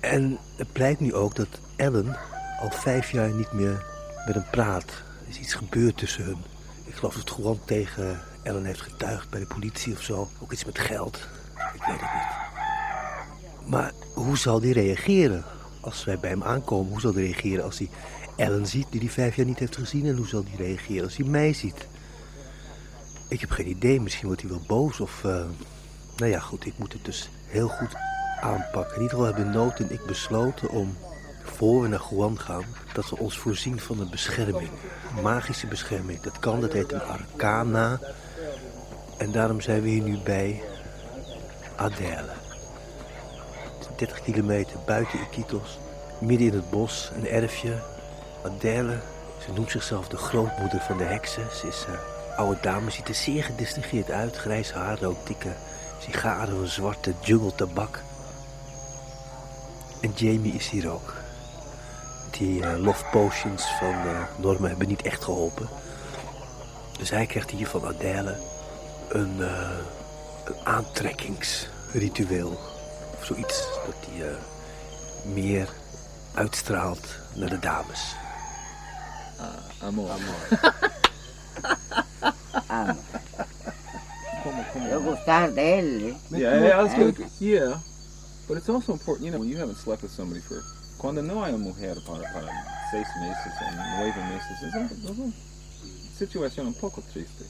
En 0.00 0.38
het 0.56 0.72
blijkt 0.72 1.00
nu 1.00 1.14
ook 1.14 1.34
dat 1.34 1.48
Ellen 1.76 2.16
al 2.60 2.70
vijf 2.70 3.10
jaar 3.10 3.30
niet 3.30 3.52
meer 3.52 3.84
met 4.26 4.34
hem 4.34 4.44
praat. 4.50 4.90
Er 4.90 5.28
is 5.28 5.38
iets 5.38 5.54
gebeurd 5.54 5.96
tussen 5.96 6.24
hun. 6.24 6.38
Ik 6.84 6.94
geloof 6.94 7.14
dat 7.14 7.36
Juan 7.36 7.60
tegen 7.64 8.20
Ellen 8.42 8.64
heeft 8.64 8.80
getuigd 8.80 9.30
bij 9.30 9.40
de 9.40 9.46
politie 9.46 9.92
of 9.92 10.02
zo. 10.02 10.28
Ook 10.38 10.52
iets 10.52 10.64
met 10.64 10.78
geld. 10.78 11.16
Ik 11.74 11.82
weet 11.86 12.00
het 12.00 12.10
niet. 12.14 12.44
Maar 13.66 13.92
hoe 14.14 14.38
zal 14.38 14.60
die 14.60 14.72
reageren 14.72 15.44
als 15.80 16.04
wij 16.04 16.18
bij 16.18 16.30
hem 16.30 16.42
aankomen? 16.42 16.90
Hoe 16.90 17.00
zal 17.00 17.14
hij 17.14 17.22
reageren 17.22 17.64
als 17.64 17.78
hij 17.78 17.90
Ellen 18.36 18.66
ziet 18.66 18.86
die 18.90 19.00
hij 19.00 19.10
vijf 19.10 19.36
jaar 19.36 19.46
niet 19.46 19.58
heeft 19.58 19.76
gezien? 19.76 20.06
En 20.06 20.16
hoe 20.16 20.26
zal 20.26 20.44
hij 20.48 20.66
reageren 20.66 21.04
als 21.04 21.16
hij 21.16 21.26
mij 21.26 21.52
ziet? 21.52 21.86
Ik 23.28 23.40
heb 23.40 23.50
geen 23.50 23.68
idee. 23.68 24.00
Misschien 24.00 24.26
wordt 24.26 24.42
hij 24.42 24.50
wel 24.50 24.62
boos 24.66 25.00
of... 25.00 25.22
Uh... 25.24 25.44
Nou 26.16 26.30
ja, 26.30 26.38
goed. 26.38 26.66
Ik 26.66 26.78
moet 26.78 26.92
het 26.92 27.04
dus 27.04 27.28
heel 27.46 27.68
goed 27.68 27.94
aanpakken. 28.40 28.96
In 28.96 29.02
ieder 29.02 29.16
geval 29.16 29.34
hebben 29.34 29.50
Noot 29.50 29.78
en 29.78 29.92
ik 29.92 30.06
besloten 30.06 30.70
om... 30.70 30.96
voor 31.46 31.82
we 31.82 31.88
naar 31.88 32.06
Juan 32.10 32.38
gaan... 32.38 32.64
dat 32.92 33.08
we 33.08 33.18
ons 33.18 33.38
voorzien 33.38 33.80
van 33.80 34.00
een 34.00 34.10
bescherming. 34.10 34.70
Magische 35.22 35.66
bescherming. 35.66 36.20
Dat 36.20 36.38
kan. 36.38 36.60
Dat 36.60 36.72
heet 36.72 36.92
een 36.92 37.02
arcana. 37.02 38.00
En 39.18 39.32
daarom 39.32 39.60
zijn 39.60 39.82
we 39.82 39.88
hier 39.88 40.02
nu 40.02 40.18
bij 40.18 40.62
Adele. 41.76 42.32
30 43.96 44.22
kilometer 44.22 44.78
buiten 44.86 45.20
Iquitos, 45.20 45.78
midden 46.20 46.46
in 46.46 46.52
het 46.52 46.70
bos, 46.70 47.10
een 47.14 47.28
erfje. 47.28 47.82
Adele, 48.44 48.98
ze 49.46 49.52
noemt 49.52 49.70
zichzelf 49.70 50.08
de 50.08 50.16
grootmoeder 50.16 50.80
van 50.80 50.96
de 50.96 51.04
heksen. 51.04 51.46
Ze 51.60 51.66
is 51.66 51.84
een 51.88 52.36
oude 52.36 52.60
dame, 52.60 52.90
ziet 52.90 53.08
er 53.08 53.14
zeer 53.14 53.44
gedistingeerd 53.44 54.10
uit. 54.10 54.36
Grijs 54.36 54.72
haar, 54.72 54.98
rookt 55.00 55.26
dikke 55.26 55.52
sigaren 55.98 56.68
zwarte 56.68 57.12
jungle 57.20 57.54
tabak. 57.54 58.02
En 60.00 60.12
Jamie 60.14 60.52
is 60.52 60.68
hier 60.68 60.90
ook. 60.90 61.14
Die 62.38 62.60
uh, 62.60 62.76
love 62.78 63.04
potions 63.10 63.64
van 63.78 63.94
uh, 64.06 64.22
Norma 64.36 64.68
hebben 64.68 64.88
niet 64.88 65.02
echt 65.02 65.24
geholpen. 65.24 65.68
Dus 66.98 67.10
hij 67.10 67.26
krijgt 67.26 67.50
hier 67.50 67.66
van 67.66 67.86
Adele 67.86 68.36
een, 69.08 69.36
uh, 69.38 69.70
een 70.44 70.54
aantrekkingsritueel. 70.64 72.58
Of 73.18 73.24
zoiets 73.24 73.68
dat 73.86 73.94
hij 74.08 74.28
uh, 74.28 74.34
meer 75.34 75.68
uitstraalt 76.34 77.06
naar 77.34 77.48
de 77.48 77.58
dames. 77.58 78.14
Uh, 79.36 79.86
amor. 79.86 80.10
amor. 80.10 80.74
Yo 84.90 85.00
gustar 85.00 85.54
de 85.54 85.60
él. 85.60 86.16
Yeah, 86.28 86.60
yeah, 86.62 86.82
that's 86.82 86.94
good. 86.94 87.16
Yeah. 87.38 87.76
But 88.46 88.56
it's 88.56 88.68
also 88.68 88.92
important, 88.92 89.24
you 89.24 89.30
know, 89.30 89.40
when 89.40 89.48
you 89.48 89.58
haven't 89.58 89.78
slept 89.78 90.02
with 90.02 90.12
somebody 90.12 90.40
for... 90.40 90.75
Cuando 91.06 91.22
no 91.22 91.44
hay 91.44 91.54
una 91.54 91.62
mujer 91.62 91.96
para, 92.04 92.32
para 92.32 92.48
seis 92.90 93.06
meses 93.20 93.52
o 93.60 93.66
nueve 93.96 94.24
meses, 94.28 94.60
es 94.60 94.74
una, 94.74 94.86
es 94.86 95.18
una 95.18 95.32
situación 96.18 96.66
un 96.66 96.74
poco 96.74 97.00
triste. 97.12 97.44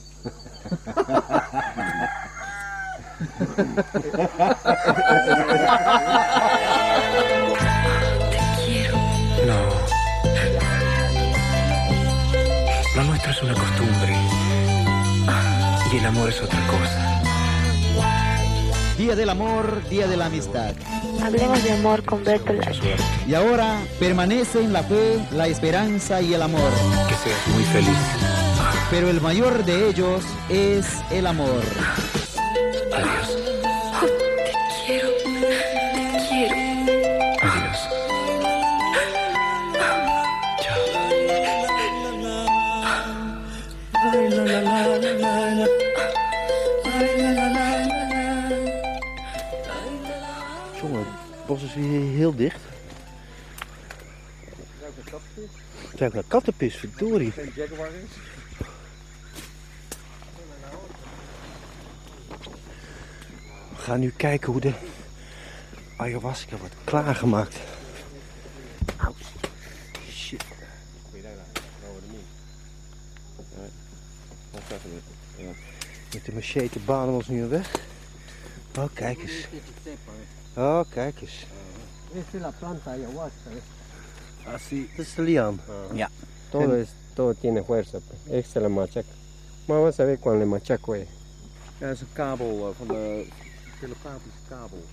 No. 9.47 9.59
Lo 12.95 13.03
nuestro 13.05 13.31
es 13.31 13.41
una 13.41 13.53
costumbre. 13.55 14.15
Y 15.91 15.97
el 15.97 16.05
amor 16.05 16.29
es 16.29 16.39
otra 16.43 16.59
cosa. 16.67 17.23
Día 18.99 19.15
del 19.15 19.31
amor, 19.31 19.89
día 19.89 20.05
de 20.07 20.15
la 20.15 20.27
amistad. 20.27 20.75
Hablemos 21.23 21.63
de 21.63 21.71
amor 21.71 22.03
con 22.03 22.23
Bertolt. 22.23 22.63
Y 23.27 23.33
ahora 23.33 23.79
permanece 23.99 24.63
en 24.63 24.73
la 24.73 24.83
fe, 24.83 25.19
la 25.31 25.47
esperanza 25.47 26.21
y 26.21 26.33
el 26.33 26.41
amor. 26.41 26.71
Que 27.07 27.15
seas 27.15 27.47
muy 27.53 27.63
feliz. 27.65 27.97
Pero 28.89 29.09
el 29.09 29.21
mayor 29.21 29.65
de 29.65 29.89
ellos 29.89 30.23
es 30.49 30.85
el 31.11 31.27
amor. 31.27 31.61
Het 51.77 51.87
bos 51.87 51.95
is 51.95 52.01
weer 52.01 52.17
heel 52.17 52.35
dicht. 52.35 52.61
Het 55.89 55.99
ruikt 55.99 56.15
naar 56.15 56.23
kattenpis, 56.27 56.75
verdorie. 56.75 57.31
Geen 57.31 57.51
jaguar 57.55 57.89
is? 57.93 58.09
We 63.69 63.83
gaan 63.93 63.99
nu 63.99 64.13
kijken 64.17 64.51
hoe 64.51 64.61
de 64.61 64.73
ayahuasca 65.97 66.57
wordt 66.57 66.75
klaargemaakt. 66.83 67.57
Au. 68.97 69.13
Shit. 70.11 70.43
Met 76.13 76.25
de 76.25 76.33
machete 76.33 76.79
banen 76.79 77.07
we 77.07 77.13
ons 77.13 77.27
nu 77.27 77.45
weg. 77.45 77.71
Oh, 78.77 78.85
kijk 78.93 79.19
eens. 79.19 79.47
Oh, 80.57 80.81
kijk 80.89 81.21
eens. 81.21 81.45
Esta 82.13 82.37
es 82.37 82.41
la 82.41 82.51
planta 82.51 82.91
ayahuasca. 82.91 83.49
Así. 84.45 84.89
Dat 84.95 85.05
is 85.05 85.15
de 85.15 85.21
liaan. 85.21 85.59
Ya. 85.93 86.09
Todo, 86.49 86.75
es, 86.75 86.87
todo 87.13 87.33
tiene 87.33 87.63
fuerza. 87.63 87.99
Esta 88.29 88.59
la 88.59 88.69
machaca. 88.69 89.13
Maar 89.65 89.85
a 89.85 89.91
ver 89.91 90.19
cuando 90.19 90.39
le 90.39 90.45
machaco 90.45 90.93
es. 90.93 91.07
Ja, 91.77 91.87
dat 91.87 91.95
is 91.95 92.01
een 92.01 92.13
kabel 92.13 92.73
van 92.77 92.87
de 92.87 93.27
telepathische 93.79 94.39
kabel. 94.49 94.83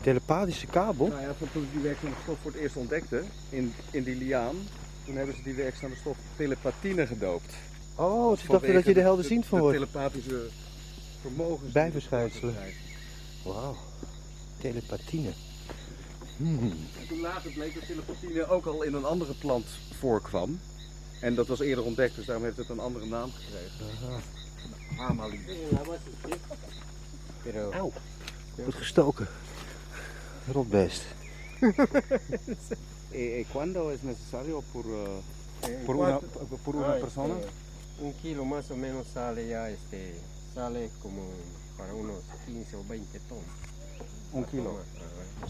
Telepathische 0.00 0.66
kabel? 0.66 1.06
Nou 1.06 1.20
ja, 1.20 1.34
van 1.38 1.48
toen 1.52 1.62
ze 1.62 1.72
die 1.72 1.82
werkzame 1.82 2.14
stof 2.22 2.38
voor 2.42 2.50
het 2.50 2.60
eerst 2.60 2.76
ontdekten 2.76 3.24
in, 3.48 3.74
in 3.90 4.02
die 4.02 4.16
liaan, 4.16 4.56
toen 5.04 5.16
hebben 5.16 5.34
ze 5.34 5.42
die 5.42 5.54
werkzame 5.54 5.94
stof 5.94 6.16
telepatine 6.36 7.06
gedoopt. 7.06 7.54
Oh, 7.94 8.36
ze 8.38 8.46
dachten 8.46 8.74
dat 8.74 8.84
je 8.84 8.94
de 8.94 9.00
helder 9.00 9.24
zien 9.24 9.44
van 9.44 9.58
wordt. 9.58 9.78
De 9.78 9.86
telepathische 9.86 10.46
vermogens. 11.20 11.72
Bijverschijnselen. 11.72 12.54
Wauw. 13.44 13.76
Telepatine. 14.64 15.32
Hmm. 16.36 16.72
En 17.00 17.06
toen 17.08 17.20
later 17.20 17.50
bleek 17.50 17.74
dat 17.74 17.86
telepatine 17.86 18.46
ook 18.48 18.66
al 18.66 18.82
in 18.82 18.94
een 18.94 19.04
andere 19.04 19.34
plant 19.34 19.66
voorkwam. 19.98 20.60
En 21.20 21.34
dat 21.34 21.46
was 21.46 21.60
eerder 21.60 21.84
ontdekt, 21.84 22.14
dus 22.14 22.26
daarom 22.26 22.44
heeft 22.44 22.56
het 22.56 22.68
een 22.68 22.78
andere 22.78 23.06
naam 23.06 23.30
gekregen. 23.32 23.86
Aha. 24.96 25.08
Amalie. 25.08 25.40
Auw. 27.72 27.92
Wordt 28.54 28.74
gestoken. 28.76 29.28
Rotbeest. 30.52 31.02
¿Y 33.12 33.44
cuándo 33.52 33.90
es 33.90 34.02
necesario 34.02 34.62
por, 34.72 34.84
Eh, 35.60 35.84
por, 35.86 35.94
una, 35.96 36.20
por 36.64 36.74
una 36.74 36.98
persona? 36.98 37.34
este, 37.34 37.50
un 38.00 38.12
kilo 38.22 38.44
más 38.44 38.70
o 38.70 38.76
menos 38.76 39.06
sale 39.12 39.46
ya, 39.46 39.68
este, 39.70 40.14
sale 40.54 40.90
como 41.02 41.22
para 41.76 41.94
unos 41.94 42.22
15 42.46 42.76
o 42.76 42.82
20 42.88 43.20
ton. 43.28 43.42
Un 44.34 44.44
kilo. 44.50 44.78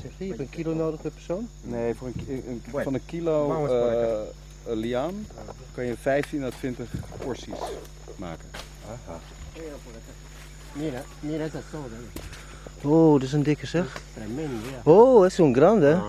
Zeg 0.03 0.11
je, 0.19 0.25
je 0.25 0.29
hebt 0.29 0.41
een 0.41 0.49
kilo 0.51 0.75
nodig 0.75 1.01
per 1.01 1.11
persoon? 1.11 1.49
Nee, 1.63 1.95
voor 1.95 2.09
een, 2.09 2.43
een- 2.49 2.63
Bueno, 2.71 2.85
van 2.85 2.95
een 2.95 3.05
kilo 3.07 3.67
eh, 3.67 4.21
een 4.67 4.77
liaan 4.77 5.27
kan 5.75 5.85
je 5.85 5.97
15 6.01 6.45
à 6.45 6.51
20 6.59 6.89
porties 7.25 7.55
maken. 8.17 8.49
Aha. 8.87 9.19
Oh, 12.83 13.13
dat 13.13 13.23
is 13.23 13.33
een 13.33 13.43
dikke 13.43 13.67
zeg. 13.67 14.01
Ya. 14.15 14.81
Oh, 14.93 15.21
dat 15.21 15.31
is 15.31 15.35
zo'n 15.35 15.55
grande. 15.55 16.01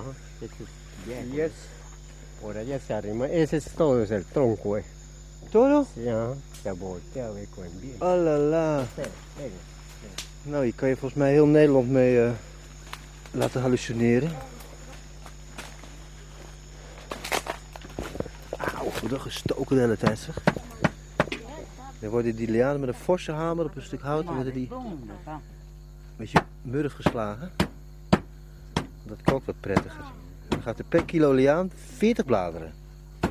Yes. 1.31 1.51
Por 2.41 2.55
allá 2.55 2.79
se 2.85 2.93
arrima. 2.93 3.25
Ese 3.27 3.55
es 3.55 3.65
todo, 3.75 4.01
es 4.01 4.09
el 4.09 4.25
tronco, 4.31 4.75
eh. 4.77 4.83
¿Todo? 5.49 5.85
Ja, 5.95 6.33
se 6.63 6.73
voltea 6.73 7.31
weer 7.31 7.47
con 7.55 7.63
bien. 7.81 7.95
Oh 7.99 8.23
la 8.23 8.37
la. 8.37 8.83
Nou, 10.43 10.63
hier 10.63 10.73
kan 10.75 10.89
je 10.89 10.95
volgens 10.97 11.19
mij 11.19 11.31
heel 11.31 11.45
Nederland 11.45 11.89
mee 11.89 12.21
eh, 12.23 12.31
laten 13.35 13.61
hallucineren. 13.61 14.31
Auw, 18.49 18.91
wat 19.01 19.11
een 19.11 19.21
gestoken 19.21 19.75
de 19.75 19.81
hele 19.81 19.97
tijd 19.97 20.19
zeg. 20.19 20.43
Dan 21.99 22.09
worden 22.09 22.35
die 22.35 22.49
lianen 22.49 22.79
met 22.79 22.89
een 22.89 22.95
forse 22.95 23.31
hamer 23.31 23.65
op 23.65 23.75
een 23.75 23.81
stuk 23.81 24.01
hout, 24.01 24.25
dan 24.25 24.35
worden 24.35 24.53
die 24.53 24.69
een 24.71 25.11
beetje 26.15 26.43
murf 26.61 26.93
geslagen. 26.93 27.51
Dat 29.03 29.21
kookt 29.23 29.45
wat 29.45 29.59
prettiger. 29.59 30.03
Dan 30.47 30.61
gaat 30.61 30.79
er 30.79 30.85
per 30.85 31.05
kilo 31.05 31.31
liaan 31.31 31.71
40 31.95 32.25
bladeren. 32.25 32.73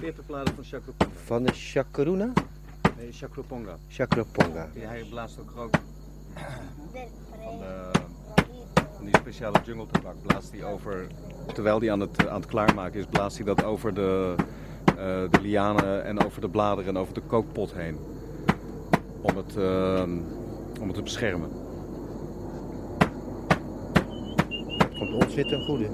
40 0.00 0.26
bladen 0.26 0.54
van 0.54 0.64
Chacroponga. 0.64 1.12
Van 1.24 1.42
de 1.42 1.52
chacaruna? 1.52 2.32
Nee, 2.96 3.12
Chacroponga. 3.12 3.76
Chacroponga. 3.88 4.68
Die 4.72 4.84
hij 4.84 5.04
blaast 5.10 5.38
ook 5.38 5.50
rook. 5.54 5.74
Van, 7.42 7.58
de, 7.58 7.90
van 9.04 9.12
die 9.12 9.32
speciale 9.32 9.58
jungle 9.64 9.86
tabak 9.86 10.14
blaast 10.22 10.52
hij 10.52 10.64
over. 10.64 11.06
Terwijl 11.54 11.80
hij 11.80 11.92
aan 11.92 12.00
het, 12.00 12.28
aan 12.28 12.40
het 12.40 12.46
klaarmaken 12.46 13.00
is, 13.00 13.06
blaast 13.06 13.36
hij 13.36 13.46
dat 13.46 13.64
over 13.64 13.94
de, 13.94 14.34
eh, 14.86 14.94
de 15.30 15.40
lianen 15.40 16.04
en 16.04 16.24
over 16.24 16.40
de 16.40 16.48
bladeren 16.48 16.94
en 16.94 17.00
over 17.00 17.14
de 17.14 17.20
kookpot 17.20 17.74
heen. 17.74 17.98
Om 19.20 19.36
het, 19.36 19.56
eh, 19.56 20.02
om 20.80 20.86
het 20.86 20.94
te 20.94 21.02
beschermen. 21.02 21.48
Komt 24.98 25.24
ons 25.24 25.34
ten 25.34 25.64
goede. 25.64 25.88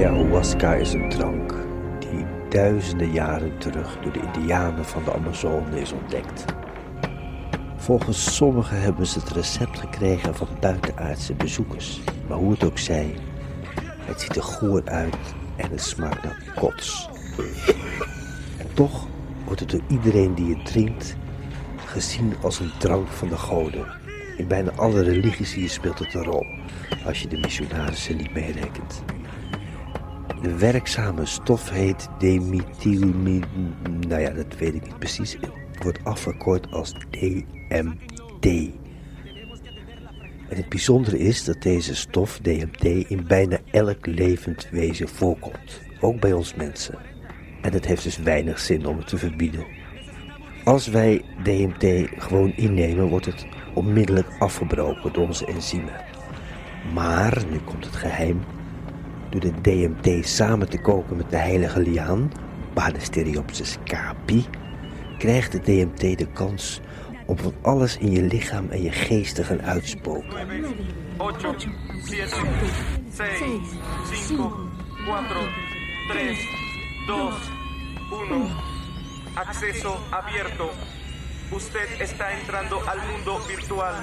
Ayahuasca 0.00 0.74
is 0.74 0.92
een 0.92 1.08
drank 1.08 1.54
die 1.98 2.24
duizenden 2.48 3.12
jaren 3.12 3.58
terug 3.58 3.98
door 4.02 4.12
de 4.12 4.20
Indianen 4.20 4.84
van 4.84 5.04
de 5.04 5.14
Amazone 5.14 5.80
is 5.80 5.92
ontdekt. 5.92 6.44
Volgens 7.76 8.34
sommigen 8.34 8.80
hebben 8.80 9.06
ze 9.06 9.18
het 9.18 9.28
recept 9.28 9.78
gekregen 9.78 10.34
van 10.34 10.48
buitenaardse 10.60 11.34
bezoekers. 11.34 12.00
Maar 12.28 12.38
hoe 12.38 12.50
het 12.52 12.64
ook 12.64 12.78
zij, 12.78 13.14
het 13.98 14.20
ziet 14.20 14.36
er 14.36 14.42
goor 14.42 14.82
uit 14.84 15.16
en 15.56 15.70
het 15.70 15.82
smaakt 15.82 16.24
naar 16.24 16.52
kots. 16.54 17.08
En 18.58 18.66
toch 18.74 19.06
wordt 19.44 19.60
het 19.60 19.70
door 19.70 19.82
iedereen 19.88 20.34
die 20.34 20.54
het 20.54 20.66
drinkt 20.66 21.16
gezien 21.84 22.34
als 22.42 22.60
een 22.60 22.72
drank 22.78 23.08
van 23.08 23.28
de 23.28 23.38
goden. 23.38 23.86
In 24.36 24.48
bijna 24.48 24.70
alle 24.70 25.02
religies 25.02 25.54
hier 25.54 25.70
speelt 25.70 25.98
het 25.98 26.14
een 26.14 26.24
rol, 26.24 26.46
als 27.06 27.22
je 27.22 27.28
de 27.28 27.38
missionarissen 27.38 28.16
niet 28.16 28.34
meerekent. 28.34 29.02
De 30.42 30.56
werkzame 30.58 31.26
stof 31.26 31.70
heet 31.70 32.08
dimethylamid... 32.18 33.44
Nou 34.08 34.20
ja, 34.20 34.30
dat 34.30 34.56
weet 34.58 34.74
ik 34.74 34.82
niet 34.82 34.98
precies. 34.98 35.32
Het 35.32 35.82
wordt 35.82 36.04
afgekort 36.04 36.70
als 36.70 36.92
DMT. 37.10 38.46
En 40.48 40.56
het 40.56 40.68
bijzondere 40.68 41.18
is 41.18 41.44
dat 41.44 41.62
deze 41.62 41.94
stof, 41.94 42.38
DMT, 42.38 42.84
in 42.84 43.24
bijna 43.26 43.58
elk 43.70 44.06
levend 44.06 44.68
wezen 44.70 45.08
voorkomt. 45.08 45.80
Ook 46.00 46.20
bij 46.20 46.32
ons 46.32 46.54
mensen. 46.54 46.98
En 47.62 47.72
het 47.72 47.86
heeft 47.86 48.02
dus 48.02 48.18
weinig 48.18 48.58
zin 48.58 48.86
om 48.86 48.96
het 48.96 49.08
te 49.08 49.18
verbieden. 49.18 49.66
Als 50.64 50.86
wij 50.86 51.24
DMT 51.42 52.08
gewoon 52.16 52.52
innemen, 52.56 53.08
wordt 53.08 53.26
het 53.26 53.46
onmiddellijk 53.74 54.28
afgebroken 54.38 55.12
door 55.12 55.26
onze 55.26 55.46
enzymen. 55.46 56.04
Maar, 56.94 57.42
nu 57.50 57.58
komt 57.58 57.84
het 57.84 57.96
geheim, 57.96 58.40
door 59.30 59.40
de 59.40 59.60
DMT 59.60 60.26
samen 60.26 60.68
te 60.68 60.78
koken 60.80 61.16
met 61.16 61.30
de 61.30 61.36
heilige 61.36 61.80
liaan, 61.80 62.32
Banisteriopsis 62.74 63.76
capi, 63.84 64.46
krijgt 65.18 65.52
de 65.52 65.60
DMT 65.60 66.18
de 66.18 66.26
kans 66.32 66.80
om 67.26 67.38
van 67.38 67.54
alles 67.62 67.96
in 67.96 68.10
je 68.10 68.22
lichaam 68.22 68.68
en 68.70 68.82
je 68.82 68.90
geest 68.90 69.34
te 69.34 69.44
gaan 69.44 69.62
uitspoken. 69.62 70.46
8, 71.16 71.40
7, 71.40 71.68
6, 72.04 72.30
5, 73.10 73.38
4, 74.02 74.36
3, 76.08 76.36
2, 77.06 77.16
1. 78.28 78.46
Acceso 79.34 79.96
abierto. 80.10 80.70
Usted 81.52 82.00
está 82.00 82.32
entrando 82.32 82.80
al 82.86 82.98
mundo 83.12 83.38
virtual. 83.46 83.94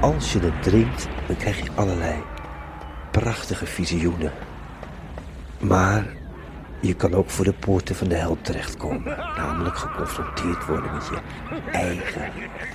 Als 0.00 0.32
je 0.32 0.40
het 0.40 0.62
drinkt, 0.62 1.08
dan 1.26 1.36
krijg 1.36 1.58
je 1.62 1.70
allerlei 1.74 2.22
prachtige 3.10 3.66
visioenen. 3.66 4.32
Maar 5.58 6.06
je 6.80 6.94
kan 6.94 7.14
ook 7.14 7.30
voor 7.30 7.44
de 7.44 7.52
poorten 7.52 7.94
van 7.94 8.08
de 8.08 8.14
hel 8.14 8.38
terechtkomen. 8.40 9.16
Namelijk 9.36 9.76
geconfronteerd 9.76 10.66
worden 10.66 10.92
met 10.92 11.06
je 11.06 11.18
eigen 11.70 12.32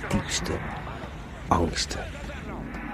diepste 0.08 0.52
angsten. 1.48 2.00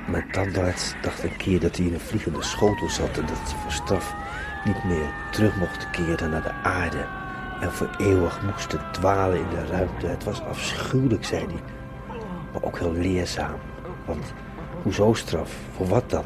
Mijn 0.08 0.30
tandarts 0.30 0.94
dacht 1.02 1.22
een 1.22 1.36
keer 1.36 1.60
dat 1.60 1.76
hij 1.76 1.86
in 1.86 1.94
een 1.94 2.00
vliegende 2.00 2.42
schotel 2.42 2.88
zat 2.88 3.18
en 3.18 3.26
dat 3.26 3.38
hij 3.44 3.58
voor 3.62 3.72
straf 3.72 4.14
niet 4.64 4.84
meer 4.84 5.10
terug 5.30 5.56
mocht 5.56 5.90
keren 5.90 6.30
naar 6.30 6.42
de 6.42 6.52
aarde. 6.52 7.06
En 7.60 7.72
voor 7.72 7.90
eeuwig 7.98 8.42
moest 8.42 8.76
dwalen 8.92 9.38
in 9.38 9.48
de 9.50 9.66
ruimte. 9.66 10.06
Het 10.06 10.24
was 10.24 10.42
afschuwelijk, 10.42 11.24
zei 11.24 11.44
hij. 11.46 11.62
Maar 12.52 12.62
ook 12.62 12.78
heel 12.78 12.92
leerzaam. 12.92 13.58
Want 14.04 14.32
hoezo 14.82 15.12
straf? 15.14 15.56
Voor 15.76 15.86
wat 15.86 16.10
dan? 16.10 16.24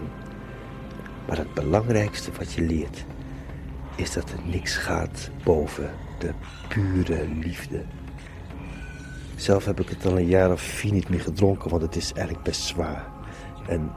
Maar 1.29 1.37
het 1.37 1.55
belangrijkste 1.55 2.31
wat 2.39 2.53
je 2.53 2.63
leert 2.63 3.05
is 3.95 4.13
dat 4.13 4.31
er 4.31 4.39
niks 4.45 4.77
gaat 4.77 5.31
boven 5.45 5.91
de 6.19 6.33
pure 6.69 7.29
liefde. 7.29 7.85
Zelf 9.37 9.65
heb 9.65 9.81
ik 9.81 9.89
het 9.89 10.07
al 10.07 10.19
een 10.19 10.27
jaar 10.27 10.53
of 10.53 10.61
vier 10.61 10.93
niet 10.93 11.09
meer 11.09 11.21
gedronken, 11.21 11.71
want 11.71 11.83
het 11.83 11.97
is 11.97 12.13
eigenlijk 12.13 12.45
best 12.45 12.61
zwaar. 12.61 13.07
En 13.69 13.93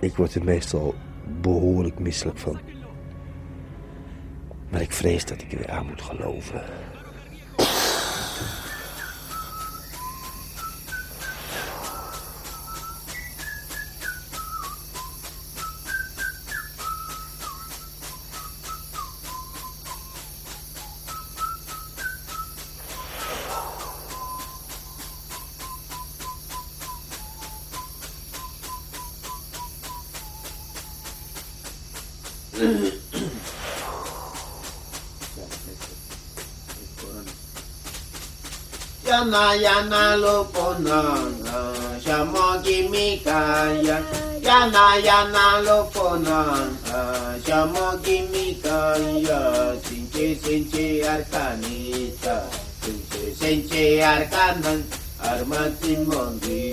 ik 0.00 0.16
word 0.16 0.34
er 0.34 0.44
meestal 0.44 0.94
behoorlijk 1.40 1.98
misselijk 1.98 2.38
van. 2.38 2.60
Maar 4.70 4.80
ik 4.80 4.92
vrees 4.92 5.24
dat 5.24 5.42
ik 5.42 5.52
er 5.52 5.58
weer 5.58 5.70
aan 5.70 5.86
moet 5.86 6.02
geloven. 6.02 6.62
Yana 39.06 39.54
yana 39.64 40.16
loponanga, 40.22 41.60
shamo 42.04 42.46
kimikaya. 42.62 43.98
Yana 44.42 44.84
yana 45.06 45.44
loponanga, 45.66 47.00
shamo 47.44 47.86
kimikaya. 48.04 49.40
Sinche 49.82 50.36
sinche 50.36 50.86
arcanita, 51.12 52.36
sinche 52.82 53.22
sinche 53.40 53.84
arcanan, 54.04 54.80
armatin 55.22 56.00
mondini, 56.06 56.69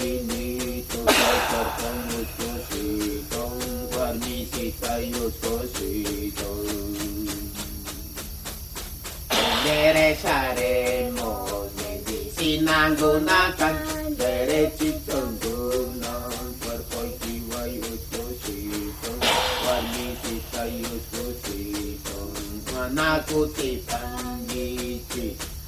Enderezaremos 9.68 11.70
medicinando 11.76 13.20
natal, 13.20 13.78
derechito 14.18 15.18
no 16.02 16.18
por 16.64 16.80
cultivo 16.86 17.58
y 17.68 17.80
ustosito, 17.80 19.10
guarnicita 19.64 20.62
y 20.68 20.70
ustosito, 20.82 22.16
manacuti 22.74 23.84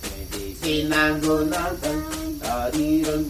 medicinando 0.01 1.45
natal, 1.45 1.99
tariron. 2.41 3.29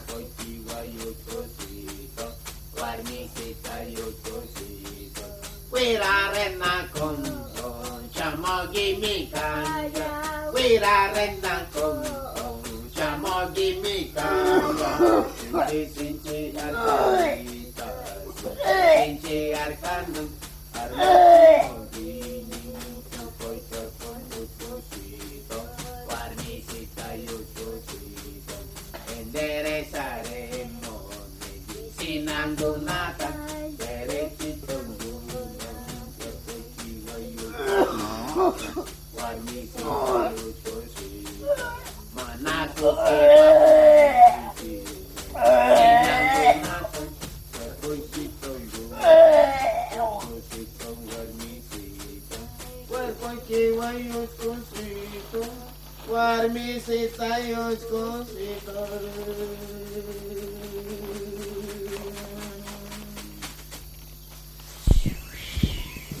dimiganda, 9.01 10.53
wira 10.53 11.09
rin 11.15 11.41
the 11.41 11.55
kungkong. 11.73 12.61
Siya 12.93 13.17
mo 13.17 13.49
dimiganda, 13.49 14.89
sinti-sinti 15.33 16.53
at 16.53 16.73
kalita. 16.85 17.89
Sinti-sinti 18.37 19.57
at 19.57 19.73
kanang 19.81 20.29
arlo. 20.77 21.70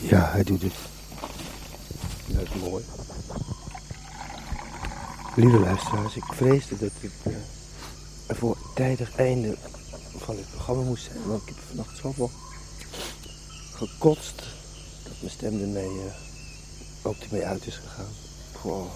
Ja, 0.01 0.31
hij 0.31 0.43
doet 0.43 0.61
het. 0.61 0.73
Dat 2.27 2.41
is 2.43 2.61
mooi. 2.69 2.83
Lieve 5.35 5.59
luisteraars, 5.59 6.15
ik 6.15 6.23
vreesde 6.23 6.77
dat 6.77 6.91
ik 6.99 7.11
er 8.27 8.35
voor 8.35 8.57
tijdig 8.75 9.15
einde 9.15 9.57
van 10.17 10.35
dit 10.35 10.49
programma 10.51 10.83
moest 10.83 11.03
zijn. 11.03 11.27
Want 11.27 11.41
ik 11.41 11.47
heb 11.47 11.57
vannacht 11.67 11.97
zoveel 11.97 12.31
gekotst 13.73 14.43
dat 15.03 15.13
mijn 15.19 15.31
stem 15.31 15.61
ermee 15.61 15.99
eh, 15.99 16.13
ook 17.01 17.15
ermee 17.15 17.45
uit 17.45 17.67
is 17.67 17.75
gegaan. 17.75 18.13
Wow. 18.61 18.87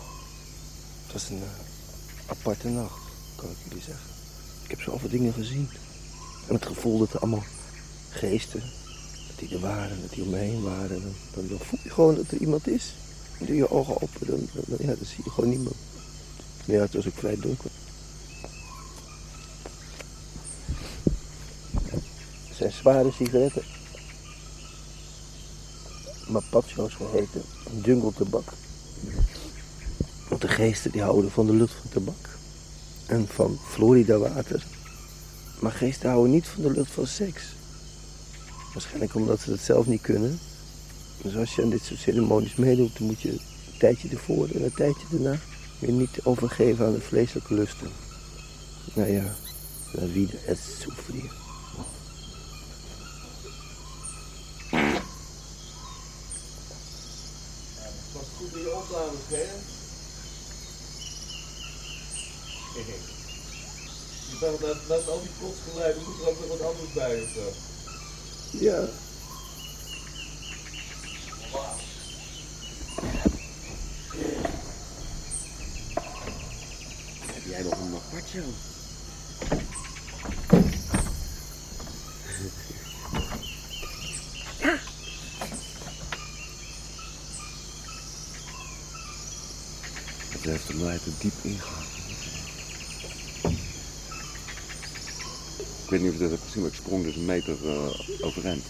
Het 1.03 1.13
was 1.13 1.29
een 1.29 1.41
eh, 1.41 2.29
aparte 2.29 2.67
nacht, 2.67 3.01
kan 3.35 3.49
ik 3.49 3.57
jullie 3.67 3.83
zeggen. 3.83 4.09
Ik 4.63 4.69
heb 4.69 4.81
zoveel 4.81 5.09
dingen 5.09 5.33
gezien. 5.33 5.69
En 6.47 6.53
het 6.53 6.65
gevoel 6.65 6.99
dat 6.99 7.13
er 7.13 7.19
allemaal 7.19 7.43
geesten, 8.09 8.63
die 9.35 9.49
er 9.53 9.59
waren, 9.59 10.01
dat 10.01 10.09
die 10.09 10.23
om 10.23 10.29
me 10.29 10.37
heen 10.37 10.63
waren. 10.63 11.01
Dan, 11.33 11.59
voel 11.59 11.79
je 11.83 11.89
gewoon 11.89 12.15
dat 12.15 12.31
er 12.31 12.37
iemand 12.37 12.67
is. 12.67 12.93
Dan 13.37 13.47
doe 13.47 13.55
je 13.55 13.69
ogen 13.71 13.93
open, 14.01 14.27
dan, 14.27 14.47
dan, 14.53 14.63
dan- 14.67 14.77
ja, 14.87 14.95
dan 14.95 15.05
zie 15.05 15.23
je 15.23 15.29
gewoon 15.29 15.49
niemand. 15.49 15.75
Ja, 16.65 16.79
het 16.81 16.93
was 16.93 17.07
ook 17.07 17.13
vrij 17.17 17.37
donker. 17.39 17.69
Het 22.47 22.55
zijn 22.57 22.71
zware 22.71 23.11
sigaretten. 23.11 23.63
Mapacho's 26.27 26.93
geheten. 26.93 27.41
Jungle 27.83 28.13
tabak. 28.13 28.47
Want 30.29 30.41
de 30.41 30.47
geesten 30.47 30.91
die 30.91 31.01
houden 31.01 31.31
van 31.31 31.45
de 31.45 31.53
lucht 31.53 31.73
van 31.73 31.89
tabak. 31.89 32.37
En 33.05 33.27
van 33.27 33.59
Florida 33.69 34.17
water. 34.17 34.65
Maar 35.59 35.71
geesten 35.71 36.09
houden 36.09 36.31
niet 36.31 36.47
van 36.47 36.61
de 36.63 36.71
lucht 36.71 36.91
van 36.91 37.07
seks. 37.07 37.43
Waarschijnlijk 38.75 39.15
omdat 39.15 39.39
ze 39.39 39.49
dat 39.49 39.59
zelf 39.59 39.85
niet 39.85 40.01
kunnen. 40.01 40.39
Dus 41.21 41.35
als 41.35 41.55
je 41.55 41.61
aan 41.61 41.69
dit 41.69 41.83
soort 41.83 41.99
ceremonies 41.99 42.55
meedoet, 42.55 42.97
dan 42.97 43.07
moet 43.07 43.21
je 43.21 43.31
een 43.31 43.41
tijdje 43.77 44.09
ervoor 44.09 44.49
en 44.49 44.63
een 44.63 44.73
tijdje 44.73 45.05
daarna 45.09 45.39
je 45.79 45.91
niet 45.91 46.19
overgeven 46.23 46.85
aan 46.85 46.93
de 46.93 47.01
vleeselijke 47.01 47.53
lusten. 47.53 47.91
Nou 48.93 49.11
ja, 49.11 49.35
la 49.91 50.07
vida 50.07 50.37
es 50.47 50.59
sufrir. 50.79 51.31
Was 58.13 58.27
goed 58.37 58.53
in 58.53 58.59
je 58.59 58.69
hè? 59.29 59.45
Dacht, 64.39 64.87
naast 64.89 65.09
al 65.09 65.21
die 65.21 65.29
kotsgeluiden 65.41 66.03
moet 66.03 66.21
er 66.21 66.27
ook 66.29 66.39
nog 66.39 66.49
wat 66.49 66.61
anders 66.61 66.93
bij 66.93 67.21
of 67.21 67.29
zo. 67.29 67.51
Ja. 68.59 68.85
Heb 77.33 77.43
jij 77.45 77.63
nog 77.63 77.79
een 77.79 77.89
mapacho? 77.89 78.39
Het 90.29 90.43
heeft 90.43 90.69
er 90.69 90.75
mij 90.75 90.97
te 90.97 91.11
diep 91.19 91.33
ingehaald. 91.41 91.84
Weet 95.95 96.03
niet 96.03 96.13
of 96.13 96.21
je 96.21 96.29
dat 96.29 96.37
hebt 96.37 96.47
gezien, 96.47 96.61
maar 96.61 96.71
ik 96.71 96.77
sprong 96.77 97.03
dus 97.03 97.15
een 97.15 97.25
meter 97.25 97.55
eh, 97.63 98.25
overeind. 98.25 98.63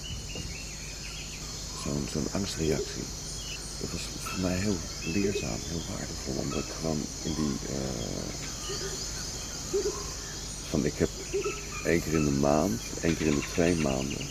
Zo'n 1.84 2.08
zo'n 2.12 2.28
angstreactie. 2.32 3.04
Dat 3.82 3.92
was 3.92 4.02
voor 4.20 4.40
mij 4.40 4.58
heel 4.58 4.78
leerzaam, 5.14 5.60
heel 5.62 5.82
waardevol, 5.90 6.36
omdat 6.42 6.60
ik 6.60 6.72
gewoon 6.80 7.02
in 7.24 7.34
die... 7.36 7.56
eh, 7.76 8.06
van 10.70 10.86
ik 10.86 10.94
heb 10.94 11.10
één 11.86 12.04
keer 12.04 12.14
in 12.14 12.26
de 12.26 12.32
maand, 12.32 12.82
één 13.02 13.18
keer 13.18 13.28
in 13.28 13.36
de 13.36 13.50
twee 13.54 13.76
maanden, 13.76 14.28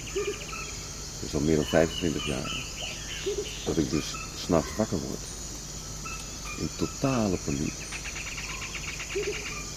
dus 1.21 1.35
al 1.35 1.41
meer 1.41 1.57
dan 1.57 1.65
25 1.65 2.27
jaar, 2.27 2.67
dat 3.65 3.77
ik 3.77 3.91
dus 3.91 4.15
s'nachts 4.45 4.77
wakker 4.77 4.99
word. 4.99 5.25
In 6.59 6.69
totale 6.77 7.37
paniek. 7.45 7.75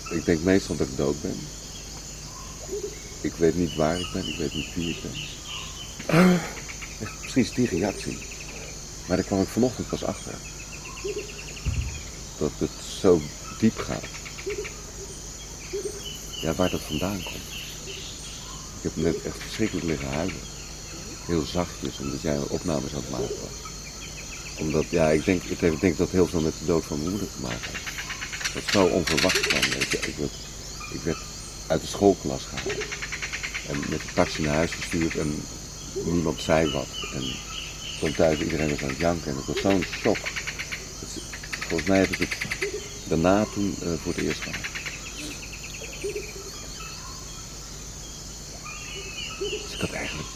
Ik 0.10 0.25
denk 0.25 0.41
meestal 0.41 0.75
dat 0.75 0.88
ik 0.88 0.97
dood 0.97 1.21
ben. 1.21 1.57
Ik 3.27 3.33
weet 3.37 3.55
niet 3.55 3.75
waar 3.75 3.99
ik 3.99 4.07
ben, 4.13 4.27
ik 4.27 4.37
weet 4.37 4.53
niet 4.53 4.73
wie 4.75 4.89
ik 4.89 4.97
ben. 5.01 5.13
Echt 7.01 7.19
precies 7.21 7.53
die 7.53 7.67
reactie. 7.67 8.17
Maar 9.07 9.17
daar 9.17 9.25
kwam 9.25 9.41
ik 9.41 9.47
vanochtend 9.47 9.87
pas 9.89 10.03
achter. 10.03 10.33
Dat 12.37 12.51
het 12.57 12.69
zo 12.99 13.21
diep 13.59 13.77
gaat. 13.77 14.03
Ja, 16.41 16.53
waar 16.53 16.69
dat 16.69 16.81
vandaan 16.81 17.23
komt. 17.23 17.47
Ik 18.77 18.81
heb 18.81 18.95
net 18.95 19.21
echt 19.21 19.37
verschrikkelijk 19.37 19.85
liggen 19.85 20.07
huilen. 20.09 20.39
Heel 21.25 21.45
zachtjes, 21.45 21.99
omdat 21.99 22.21
jij 22.21 22.37
opnames 22.47 22.93
aan 22.93 23.01
het 23.01 23.09
maken 23.09 23.35
was. 23.41 23.55
Omdat, 24.59 24.85
ja, 24.89 25.09
ik 25.09 25.25
denk, 25.25 25.43
ik 25.43 25.59
denk 25.59 25.81
dat 25.97 26.07
het 26.07 26.11
heel 26.15 26.27
veel 26.27 26.41
met 26.41 26.53
de 26.59 26.65
dood 26.65 26.85
van 26.85 26.97
mijn 26.97 27.09
moeder 27.09 27.27
te 27.35 27.41
maken 27.41 27.69
heeft. 27.71 28.53
Dat 28.53 28.63
zo 28.71 28.85
onverwacht 28.85 29.39
kwam, 29.39 29.61
weet 29.61 29.91
je. 29.91 29.97
Ik, 29.97 30.15
werd- 30.17 30.31
Ik 30.93 31.01
werd 31.03 31.17
uit 31.67 31.81
de 31.81 31.87
schoolklas 31.87 32.41
gehaald. 32.43 32.83
En 33.67 33.80
met 33.89 34.01
de 34.01 34.08
taxi 34.13 34.41
naar 34.41 34.56
huis 34.56 34.71
gestuurd 34.71 35.15
en 35.17 35.43
niemand 36.06 36.41
zei 36.41 36.71
wat. 36.71 36.88
En 37.13 37.23
kwam 37.97 38.13
thuis, 38.13 38.39
iedereen 38.39 38.69
was 38.69 38.82
aan 38.82 38.89
het 38.89 38.97
janken. 38.97 39.32
En 39.32 39.38
het 39.38 39.45
was 39.45 39.62
zo'n 39.62 39.84
shock. 40.01 40.17
Is- 40.17 41.21
volgens 41.67 41.89
mij 41.89 41.99
heb 41.99 42.10
ik 42.10 42.19
het 42.19 42.38
daarna 43.08 43.45
toen 43.53 43.75
eh, 43.82 43.88
voor 44.03 44.13
het 44.13 44.23
eerst 44.23 44.41
gehad. 44.41 44.62
Dus 49.39 49.73
ik 49.73 49.80
had 49.82 49.91
eigenlijk... 49.91 50.27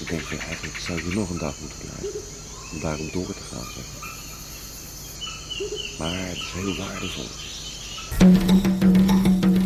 Ik 0.00 0.08
denk 0.08 0.22
van, 0.22 0.38
eigenlijk 0.38 0.76
zou 0.86 1.00
hier 1.02 1.14
nog 1.14 1.30
een 1.30 1.38
dag 1.38 1.54
moeten 1.60 1.78
blijven. 1.78 2.20
Om 2.72 2.80
daarom 2.80 3.08
door 3.12 3.26
te 3.26 3.42
gaan. 3.50 3.64
Zeg. 3.74 3.84
maar. 3.98 4.12
Maar 5.98 6.26
het 6.28 6.36
is 6.36 6.50
heel 6.52 6.76
waardevol. 6.76 7.26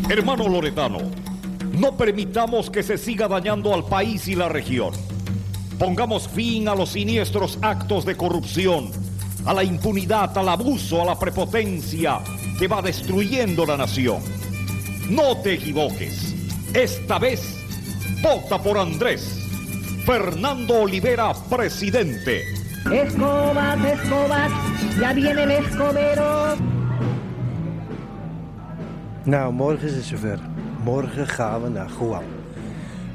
Hermano 0.08 0.48
Loretano, 0.50 1.10
no 1.78 1.96
permitamos 1.96 2.70
que 2.70 2.82
se 2.82 2.98
siga 2.98 3.28
dañando 3.28 3.72
al 3.72 3.84
país 3.84 4.26
y 4.28 4.34
la 4.34 4.48
región. 4.48 4.92
Pongamos 5.78 6.28
fin 6.28 6.68
a 6.68 6.74
los 6.74 6.90
siniestros 6.90 7.58
actos 7.62 8.04
de 8.04 8.16
corrupción, 8.16 8.90
a 9.46 9.54
la 9.54 9.62
impunidad, 9.62 10.36
al 10.36 10.48
abuso, 10.48 11.00
a 11.02 11.04
la 11.04 11.18
prepotencia 11.18 12.18
que 12.58 12.66
va 12.66 12.82
destruyendo 12.82 13.64
la 13.64 13.76
nación. 13.76 14.20
No 15.08 15.36
te 15.38 15.54
equivoques. 15.54 16.34
Esta 16.74 17.18
vez, 17.18 17.56
vota 18.22 18.60
por 18.60 18.76
Andrés. 18.76 19.46
Fernando 20.04 20.82
Olivera, 20.82 21.32
presidente. 21.48 22.44
Escobas, 22.92 23.78
escobas, 23.84 24.50
ya 25.00 25.12
viene 25.12 25.42
el 25.44 25.50
escobero. 25.52 26.56
Nou, 29.28 29.52
morgen 29.52 29.88
is 29.88 29.94
het 29.94 30.04
zover. 30.04 30.47
Morgen 30.84 31.28
gaan 31.28 31.62
we 31.62 31.68
naar 31.68 31.88
Guam. 31.88 32.24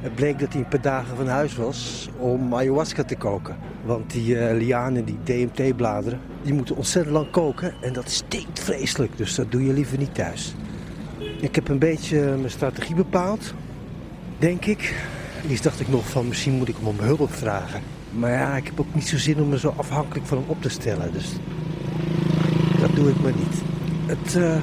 Het 0.01 0.15
bleek 0.15 0.39
dat 0.39 0.53
hij 0.53 0.61
een 0.61 0.67
paar 0.67 0.81
dagen 0.81 1.15
van 1.15 1.27
huis 1.27 1.55
was 1.55 2.09
om 2.17 2.55
ayahuasca 2.55 3.03
te 3.03 3.15
koken. 3.15 3.57
Want 3.85 4.11
die 4.11 4.39
eh, 4.39 4.57
lianen, 4.57 5.05
die 5.05 5.17
DMT-bladeren, 5.23 6.19
die 6.41 6.53
moeten 6.53 6.75
ontzettend 6.75 7.15
lang 7.15 7.29
koken. 7.29 7.73
En 7.81 7.93
dat 7.93 8.09
stinkt 8.09 8.59
vreselijk, 8.59 9.17
dus 9.17 9.35
dat 9.35 9.51
doe 9.51 9.65
je 9.65 9.73
liever 9.73 9.97
niet 9.97 10.15
thuis. 10.15 10.55
Ik 11.41 11.55
heb 11.55 11.67
een 11.67 11.79
beetje 11.79 12.19
mijn 12.19 12.49
strategie 12.49 12.95
bepaald, 12.95 13.53
denk 14.37 14.65
ik. 14.65 14.95
Eerst 15.49 15.63
dacht 15.63 15.79
ik 15.79 15.87
nog 15.87 16.09
van 16.09 16.27
misschien 16.27 16.53
moet 16.53 16.69
ik 16.69 16.75
hem 16.77 16.87
om 16.87 16.99
hulp 16.99 17.33
vragen. 17.33 17.81
Maar 18.11 18.31
ja, 18.31 18.55
ik 18.55 18.65
heb 18.65 18.79
ook 18.79 18.93
niet 18.93 19.07
zo 19.07 19.17
zin 19.17 19.41
om 19.41 19.49
me 19.49 19.59
zo 19.59 19.73
afhankelijk 19.77 20.27
van 20.27 20.37
hem 20.37 20.49
op 20.49 20.61
te 20.61 20.69
stellen. 20.69 21.13
Dus 21.13 21.33
dat 22.79 22.95
doe 22.95 23.09
ik 23.09 23.21
maar 23.21 23.35
niet. 23.35 23.61
Het, 24.05 24.35
eh, 24.35 24.55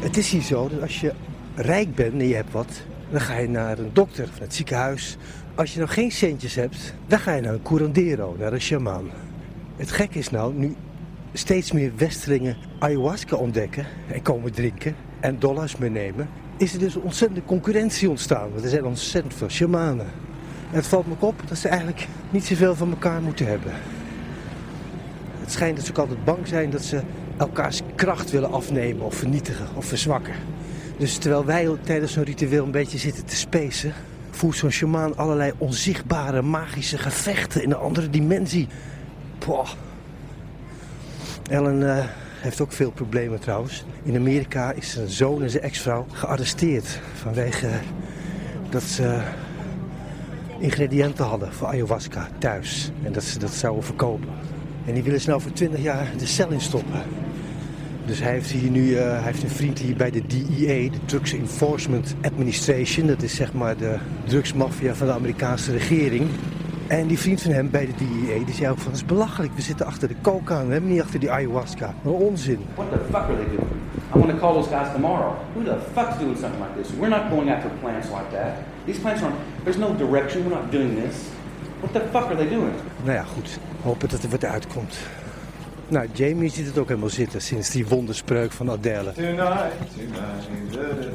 het 0.00 0.16
is 0.16 0.30
hier 0.30 0.42
zo 0.42 0.68
dat 0.68 0.80
als 0.80 1.00
je 1.00 1.12
rijk 1.54 1.94
bent 1.94 2.12
en 2.12 2.28
je 2.28 2.34
hebt 2.34 2.52
wat, 2.52 2.82
dan 3.10 3.20
ga 3.20 3.38
je 3.38 3.48
naar 3.48 3.78
een 3.78 3.90
dokter 3.92 4.24
of 4.24 4.30
naar 4.30 4.40
het 4.40 4.54
ziekenhuis. 4.54 5.16
Als 5.54 5.72
je 5.72 5.78
nou 5.78 5.90
geen 5.90 6.12
centjes 6.12 6.54
hebt, 6.54 6.94
dan 7.06 7.18
ga 7.18 7.34
je 7.34 7.40
naar 7.40 7.52
een 7.52 7.62
curandero, 7.62 8.36
naar 8.38 8.52
een 8.52 8.60
shamaan. 8.60 9.04
Het 9.76 9.90
gek 9.90 10.14
is 10.14 10.30
nou, 10.30 10.54
nu 10.54 10.74
steeds 11.32 11.72
meer 11.72 11.92
westerlingen 11.96 12.56
ayahuasca 12.78 13.36
ontdekken 13.36 13.86
en 14.12 14.22
komen 14.22 14.52
drinken 14.52 14.96
en 15.20 15.38
dollars 15.38 15.76
meenemen, 15.76 16.28
is 16.56 16.72
er 16.72 16.78
dus 16.78 16.96
ontzettende 16.96 17.44
concurrentie 17.44 18.10
ontstaan. 18.10 18.50
Want 18.50 18.62
er 18.64 18.70
zijn 18.70 18.84
ontzettend 18.84 19.34
veel 19.34 19.48
shamanen. 19.48 20.06
En 20.70 20.78
het 20.78 20.86
valt 20.86 21.06
me 21.06 21.14
op 21.18 21.34
dat 21.48 21.58
ze 21.58 21.68
eigenlijk 21.68 22.06
niet 22.30 22.44
zoveel 22.44 22.74
van 22.74 22.90
elkaar 22.90 23.22
moeten 23.22 23.46
hebben. 23.46 23.72
Het 25.40 25.52
schijnt 25.52 25.76
dat 25.76 25.84
ze 25.84 25.90
ook 25.90 25.98
altijd 25.98 26.24
bang 26.24 26.46
zijn 26.46 26.70
dat 26.70 26.82
ze 26.82 27.00
elkaars 27.36 27.80
kracht 27.94 28.30
willen 28.30 28.52
afnemen 28.52 29.06
of 29.06 29.14
vernietigen 29.14 29.66
of 29.74 29.84
verzwakken. 29.84 30.34
Dus 30.96 31.16
terwijl 31.16 31.44
wij 31.44 31.68
tijdens 31.82 32.12
zo'n 32.12 32.24
ritueel 32.24 32.64
een 32.64 32.70
beetje 32.70 32.98
zitten 32.98 33.24
te 33.24 33.36
spacen, 33.36 33.92
voert 34.30 34.56
zo'n 34.56 34.70
shamaan 34.70 35.16
allerlei 35.16 35.52
onzichtbare 35.58 36.42
magische 36.42 36.98
gevechten 36.98 37.62
in 37.62 37.70
een 37.70 37.76
andere 37.76 38.10
dimensie. 38.10 38.68
Poh. 39.38 39.68
Ellen 41.50 41.96
eh, 41.96 42.04
heeft 42.40 42.60
ook 42.60 42.72
veel 42.72 42.90
problemen 42.90 43.40
trouwens. 43.40 43.84
In 44.02 44.16
Amerika 44.16 44.72
is 44.72 44.90
zijn 44.90 45.08
zoon 45.08 45.42
en 45.42 45.50
zijn 45.50 45.62
ex-vrouw 45.62 46.06
gearresteerd 46.12 47.00
vanwege 47.14 47.68
dat 48.70 48.82
ze 48.82 49.20
ingrediënten 50.58 51.24
hadden 51.24 51.52
voor 51.52 51.66
ayahuasca 51.66 52.28
thuis. 52.38 52.90
En 53.02 53.12
dat 53.12 53.24
ze 53.24 53.38
dat 53.38 53.50
zouden 53.50 53.84
verkopen. 53.84 54.28
En 54.86 54.94
die 54.94 55.02
willen 55.02 55.20
ze 55.20 55.28
nou 55.28 55.40
voor 55.40 55.52
20 55.52 55.80
jaar 55.80 56.06
de 56.18 56.26
cel 56.26 56.48
instoppen. 56.50 57.02
Dus 58.06 58.20
hij 58.20 58.32
heeft 58.32 58.50
hier 58.50 58.70
nu 58.70 58.94
eh, 58.94 59.10
hij 59.10 59.22
heeft 59.22 59.42
een 59.42 59.50
vriend 59.50 59.78
hier 59.78 59.96
bij 59.96 60.10
de 60.10 60.22
DEA, 60.26 60.90
de 60.90 61.04
Drugs 61.04 61.32
Enforcement 61.32 62.14
Administration. 62.22 63.06
Dat 63.06 63.22
is 63.22 63.34
zeg 63.34 63.52
maar 63.52 63.76
de 63.76 63.96
drugsmafia 64.24 64.94
van 64.94 65.06
de 65.06 65.12
Amerikaanse 65.12 65.72
regering. 65.72 66.28
En 66.86 67.06
die 67.06 67.18
vriend 67.18 67.42
van 67.42 67.52
hem 67.52 67.70
bij 67.70 67.86
de 67.86 67.92
DEA, 68.04 68.44
die 68.44 68.54
zei 68.54 68.70
ook 68.70 68.78
van, 68.78 68.92
het 68.92 69.00
is 69.00 69.06
belachelijk. 69.06 69.52
We 69.54 69.62
zitten 69.62 69.86
achter 69.86 70.08
de 70.08 70.14
coca, 70.20 70.66
we 70.66 70.72
hebben 70.72 70.90
niet 70.90 71.00
achter 71.00 71.20
die 71.20 71.30
ayahuasca. 71.30 71.94
Wat 72.02 72.14
onzin. 72.14 72.58
What 72.74 72.90
the 72.92 72.98
fuck 72.98 73.14
are 73.14 73.36
they 73.36 73.44
doing? 73.44 73.70
I'm 74.14 74.20
going 74.20 74.34
to 74.34 74.38
call 74.38 74.52
those 74.52 74.68
guys 74.68 74.92
tomorrow. 74.92 75.34
Who 75.54 75.64
the 75.64 75.78
fuck's 75.92 76.18
doing 76.18 76.38
something 76.38 76.60
like 76.60 76.82
this? 76.82 76.98
We're 76.98 77.16
not 77.16 77.30
going 77.30 77.50
after 77.50 77.70
plants 77.80 78.08
like 78.08 78.30
that. 78.30 78.52
These 78.84 79.00
plants 79.00 79.22
aren't. 79.22 79.36
There's 79.64 79.78
no 79.78 79.94
direction. 79.96 80.44
We're 80.44 80.56
not 80.56 80.70
doing 80.70 80.94
this. 81.02 81.16
What 81.80 81.92
the 81.92 82.00
fuck 82.00 82.24
are 82.24 82.36
they 82.36 82.48
doing? 82.48 82.72
Nou 83.02 83.16
ja, 83.16 83.22
goed. 83.22 83.58
Hopen 83.82 84.08
dat 84.08 84.22
er 84.22 84.28
wat 84.28 84.44
uitkomt. 84.44 84.96
Nou, 85.88 86.08
Jamie 86.12 86.50
ziet 86.50 86.66
het 86.66 86.78
ook 86.78 86.88
helemaal 86.88 87.08
zitten 87.08 87.42
sinds 87.42 87.70
die 87.70 87.86
wonderspreuk 87.86 88.52
van 88.52 88.70
Adele. 88.70 89.12
Tonight, 89.12 89.46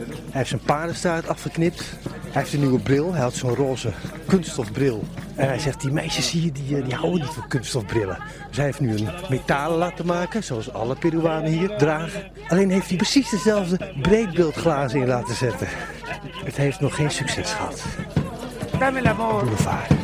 Hij 0.10 0.32
heeft 0.32 0.50
zijn 0.50 0.62
paardenstaart 0.62 1.28
afgeknipt. 1.28 1.84
Hij 2.04 2.42
heeft 2.42 2.54
een 2.54 2.60
nieuwe 2.60 2.80
bril. 2.80 3.14
Hij 3.14 3.22
had 3.22 3.34
zo'n 3.34 3.56
roze 3.56 3.92
kunststofbril. 4.26 5.04
En 5.36 5.48
hij 5.48 5.60
zegt, 5.60 5.82
die 5.82 5.92
meisjes 5.92 6.32
hier, 6.32 6.54
die, 6.54 6.78
eh, 6.78 6.84
die 6.84 6.96
houden 6.96 7.22
niet 7.22 7.30
van 7.30 7.48
kunststofbrillen. 7.48 8.18
Dus 8.48 8.58
hij 8.58 8.66
heeft 8.66 8.80
nu 8.80 8.98
een 8.98 9.10
metalen 9.30 9.78
laten 9.78 10.06
maken, 10.06 10.44
zoals 10.44 10.74
alle 10.74 10.96
Peruanen 10.96 11.52
hier 11.52 11.78
dragen. 11.78 12.24
Alleen 12.48 12.70
heeft 12.70 12.88
hij 12.88 12.98
precies 12.98 13.30
dezelfde 13.30 13.94
breedbeeldglazen 14.02 15.00
in 15.00 15.08
laten 15.08 15.36
zetten. 15.36 15.68
Het 16.44 16.58
heeft 16.58 16.80
nog 16.80 16.96
geen 16.96 17.12
succes 17.12 17.52
gehad. 17.52 17.84
Dame 18.80 19.00
el 19.00 19.06
amor. 19.06 19.44
Boulevard. 19.44 19.98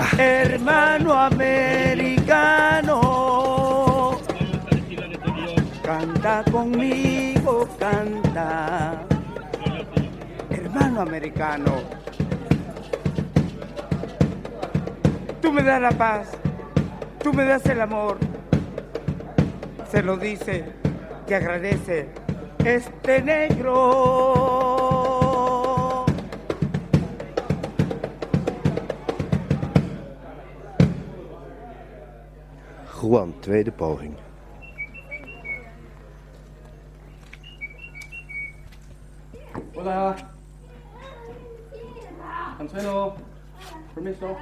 Hermano 0.00 1.12
americano, 1.12 3.00
canta 5.90 6.44
conmigo, 6.52 7.66
canta. 7.76 9.02
Hermano 10.48 11.00
americano, 11.00 11.72
tú 15.42 15.52
me 15.52 15.64
das 15.64 15.82
la 15.82 15.90
paz, 15.90 16.28
tú 17.22 17.32
me 17.32 17.44
das 17.44 17.66
el 17.66 17.80
amor. 17.80 18.18
Se 19.90 20.00
lo 20.02 20.16
dice, 20.16 20.64
que 21.26 21.34
agradece 21.34 22.08
este 22.64 23.22
negro. 23.22 24.36
Juan, 33.00 33.32
tweede 33.40 33.72
poging. 33.72 34.29
Hola. 39.80 40.14
Consuelo. 42.58 43.14
Permiso. 43.94 44.36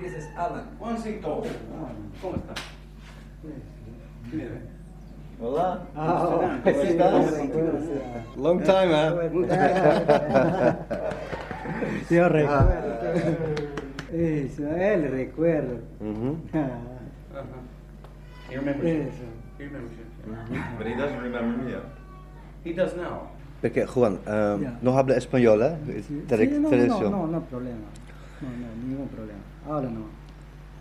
This 0.00 0.12
is 0.12 0.26
Alan. 0.36 0.64
Juancito. 0.80 1.42
¿Cómo 2.20 2.34
está? 2.34 2.54
Mire. 4.32 4.60
Hola. 5.40 5.78
Ah, 5.94 6.26
¿Cómo 6.26 6.42
estás? 6.82 7.32
Long 8.36 8.60
time, 8.64 8.90
Yo 12.10 12.28
recuerdo. 12.28 12.72
Eso, 14.12 14.66
él 14.74 15.10
recuerdo. 15.12 15.78
Ah, 16.54 16.68
He 18.50 18.56
remembers 18.56 18.84
you. 18.84 18.90
Eso. 19.02 19.26
He 19.58 19.64
remembers 19.64 19.92
you. 19.96 20.04
But 20.76 20.86
he 20.88 20.94
doesn't 20.94 21.20
remember 21.22 21.56
me. 21.62 21.72
He 22.64 22.72
does 22.74 22.94
now. 22.94 23.30
Porque, 23.60 23.86
Juan, 23.86 24.18
eh, 24.26 24.56
no 24.80 24.96
habla 24.96 25.16
español, 25.16 25.62
¿eh? 25.62 25.76
Sí, 26.06 26.14
no, 26.28 26.70
no, 26.70 27.10
no, 27.10 27.26
no 27.26 27.40
problema. 27.40 27.86
No, 28.40 28.48
no, 28.48 28.86
ningún 28.86 29.08
problema. 29.08 29.40
Ahora 29.66 29.88
no. 29.88 30.06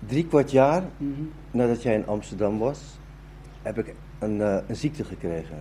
Drie 0.07 0.25
kwart 0.27 0.51
jaar 0.51 0.83
Mhm. 0.97 1.23
nadat 1.51 1.81
jij 1.81 1.93
in 1.95 2.05
Amsterdam 2.07 2.57
was, 2.57 2.99
heb 3.61 3.77
ik 3.77 3.95
een, 4.19 4.41
eh, 4.41 4.57
een 4.67 4.75
ziekte 4.75 5.03
gekregen. 5.03 5.57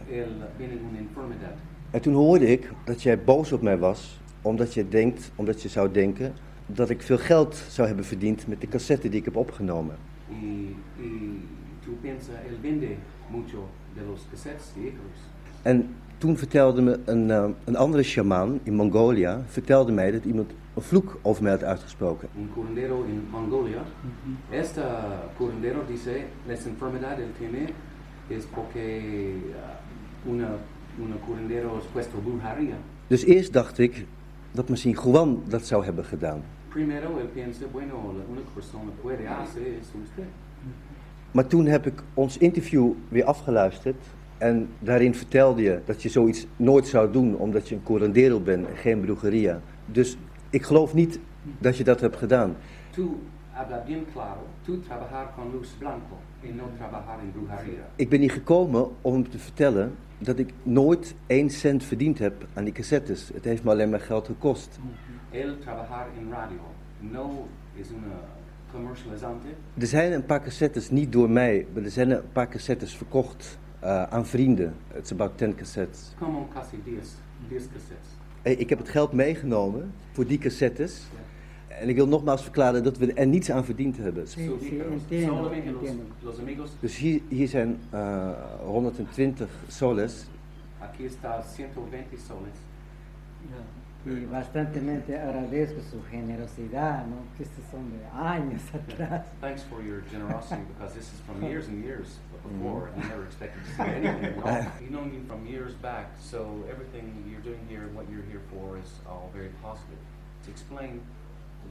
En 1.90 2.00
toen 2.00 2.14
hoorde 2.14 2.46
ik 2.46 2.70
dat 2.84 3.02
jij 3.02 3.22
boos 3.24 3.52
op 3.52 3.62
mij 3.62 3.78
was, 3.78 4.20
omdat 4.42 4.74
je, 4.74 4.88
denkt, 4.88 5.30
omdat 5.36 5.62
je 5.62 5.68
zou 5.68 5.90
denken 5.90 6.32
dat 6.66 6.90
ik 6.90 7.02
veel 7.02 7.18
geld 7.18 7.54
zou 7.68 7.86
hebben 7.86 8.04
verdiend 8.04 8.46
met 8.46 8.60
de 8.60 8.68
cassette 8.68 9.08
die 9.08 9.18
ik 9.18 9.24
heb 9.24 9.36
opgenomen. 9.36 9.96
Y, 10.30 10.74
y 11.00 11.40
tú 11.84 11.90
piensas, 12.00 12.34
él 12.48 12.56
vende 12.60 12.88
mucho 13.30 13.68
de 13.94 14.00
los 14.08 14.20
cassettes 14.30 14.72
de 14.74 14.80
Icarus. 14.80 15.20
En 15.62 15.94
Toen 16.18 16.36
vertelde 16.36 16.82
me 16.82 16.98
een, 17.04 17.30
eh, 17.30 17.44
een 17.64 17.76
andere 17.76 18.02
shamaan 18.02 18.60
in 18.62 18.74
Mongolia, 18.74 19.42
vertelde 19.46 19.92
mij 19.92 20.10
dat 20.10 20.24
iemand 20.24 20.50
een 20.74 20.82
vloek 20.82 21.18
over 21.22 21.42
mij 21.42 21.52
had 21.52 21.64
uitgesproken. 21.64 22.28
Un 22.38 22.50
curandero 22.54 23.04
en 23.04 23.26
Mongolia. 23.30 23.82
Este 24.50 24.82
curandero 25.36 25.80
dice, 25.88 26.24
las 26.46 26.64
enfermedades 26.66 27.24
él 27.24 27.32
tiene 27.38 27.68
es 28.28 28.44
porque 28.44 29.00
uh, 30.26 30.32
una, 30.32 30.48
una 30.98 31.16
curandero 31.26 31.78
es 31.78 31.84
puesto 31.92 32.18
brujería. 32.18 32.76
Dus 33.06 33.24
eerst 33.24 33.52
dacht 33.52 33.78
ik 33.78 34.06
dat 34.52 34.68
misschien 34.68 34.94
Juan 34.94 35.42
dat 35.48 35.66
zou 35.66 35.84
hebben 35.84 36.04
gedaan. 36.04 36.42
Primero 36.68 37.18
él 37.18 37.28
piensa, 37.32 37.64
bueno, 37.72 38.14
la 38.18 38.24
única 38.30 38.50
persona 38.54 38.90
puede 39.02 39.26
hacer 39.26 39.62
es 39.62 39.86
usted. 40.02 40.26
Maar 41.30 41.46
toen 41.46 41.66
heb 41.66 41.86
ik 41.86 42.02
ons 42.14 42.38
interview 42.38 42.92
weer 43.08 43.24
afgeluisterd. 43.24 43.96
En 44.38 44.68
daarin 44.78 45.14
vertelde 45.14 45.62
je 45.62 45.80
dat 45.84 46.02
je 46.02 46.08
zoiets 46.08 46.46
nooit 46.56 46.86
zou 46.86 47.12
doen 47.12 47.36
omdat 47.36 47.68
je 47.68 47.74
een 47.74 47.82
curandero 47.82 48.40
bent 48.40 48.66
en 48.66 48.76
geen 48.76 49.00
brujeria. 49.00 49.60
Dus 49.86 50.16
ik 50.50 50.62
geloof 50.62 50.94
niet 50.94 51.18
dat 51.58 51.76
je 51.76 51.84
dat 51.84 52.00
hebt 52.00 52.16
gedaan. 52.16 52.56
Tú 52.90 53.18
habla 53.50 53.82
bien 53.86 54.04
claro, 54.12 54.46
tú 54.62 54.80
trabajar 54.80 55.32
con 55.36 55.50
luz 55.52 55.68
blanco 55.78 56.16
no 56.54 56.70
trabajar 56.76 57.18
en. 57.18 57.84
Ik 57.96 58.08
ben 58.08 58.20
hier 58.20 58.30
gekomen 58.30 58.88
om 59.00 59.12
hem 59.12 59.30
te 59.30 59.38
vertellen 59.38 59.94
dat 60.18 60.38
ik 60.38 60.52
nooit 60.62 61.14
één 61.26 61.50
cent 61.50 61.84
verdiend 61.84 62.18
heb 62.18 62.46
aan 62.54 62.64
die 62.64 62.72
cassettes. 62.72 63.30
Het 63.34 63.44
heeft 63.44 63.64
me 63.64 63.70
alleen 63.70 63.90
maar 63.90 64.00
geld 64.00 64.26
gekost. 64.26 64.78
Trabajar 65.60 66.06
en 66.18 66.30
radio 66.30 66.60
no 67.00 67.48
una. 67.78 68.34
Er 69.78 69.86
zijn 69.86 70.12
een 70.12 70.24
paar 70.24 70.42
cassettes, 70.42 70.90
niet 70.90 71.12
door 71.12 71.30
mij, 71.30 71.66
maar 71.72 71.82
er 71.82 71.90
zijn 71.90 72.10
een 72.10 72.32
paar 72.32 72.48
cassettes 72.48 72.96
verkocht 72.96 73.58
aan 73.86 74.26
vrienden. 74.26 74.74
Het 74.88 75.04
is 75.04 75.12
about 75.12 75.38
10 75.38 75.54
cassettes. 75.54 76.14
Como 76.18 76.48
casi 76.54 76.82
10, 76.84 77.00
10 77.48 77.58
cassettes. 77.72 78.08
Hey, 78.42 78.54
ik 78.54 78.68
heb 78.68 78.78
het 78.78 78.88
geld 78.88 79.12
meegenomen 79.12 79.92
voor 80.12 80.26
die 80.26 80.38
cassettes. 80.38 81.06
En 81.68 81.88
ik 81.88 81.96
wil 81.96 82.08
nogmaals 82.08 82.42
verklaren 82.42 82.84
dat 82.84 82.98
we 82.98 83.12
er 83.12 83.26
niets 83.26 83.50
aan 83.50 83.64
verdiend 83.64 83.96
hebben. 83.96 84.24
Dus 86.80 86.96
hier, 86.96 87.20
hier 87.28 87.48
zijn 87.48 87.78
eh, 87.90 88.30
120 88.64 89.48
soles. 89.68 90.26
Aquí 90.80 91.04
está 91.04 91.42
120 91.74 92.18
soles. 92.26 92.56
Y 94.06 94.24
bastantemente 94.24 95.18
agradezco 95.18 95.80
su 95.90 96.00
generosidad, 96.10 97.04
¿no? 97.06 97.16
Que 97.36 97.42
estos 97.42 97.64
son 97.72 97.90
de 97.90 98.06
años 98.14 98.62
atrás. 98.72 99.26
Thanks 99.40 99.64
for 99.64 99.82
your 99.82 100.02
generosity 100.08 100.62
because 100.78 100.94
this 100.94 101.12
is 101.12 101.20
from 101.26 101.42
years 101.42 101.66
and 101.66 101.82
years 101.82 102.20
before 102.44 102.88
and 102.94 103.02
I 103.02 103.08
never 103.08 103.24
expected 103.24 103.64
to 103.64 103.70
see 103.74 103.82
anything 103.82 104.24
at 104.24 104.44
all. 104.44 104.72
You 104.80 104.90
know 104.90 105.04
me 105.04 105.18
from 105.26 105.44
years 105.44 105.74
back, 105.82 106.06
so 106.20 106.64
everything 106.70 107.24
you're 107.28 107.40
doing 107.40 107.66
here 107.68 107.82
and 107.82 107.96
what 107.96 108.06
you're 108.08 108.22
here 108.30 108.42
for 108.52 108.78
is 108.78 108.90
all 109.08 109.28
very 109.34 109.50
positive. 109.60 109.98
To 110.44 110.50
explain 110.52 111.00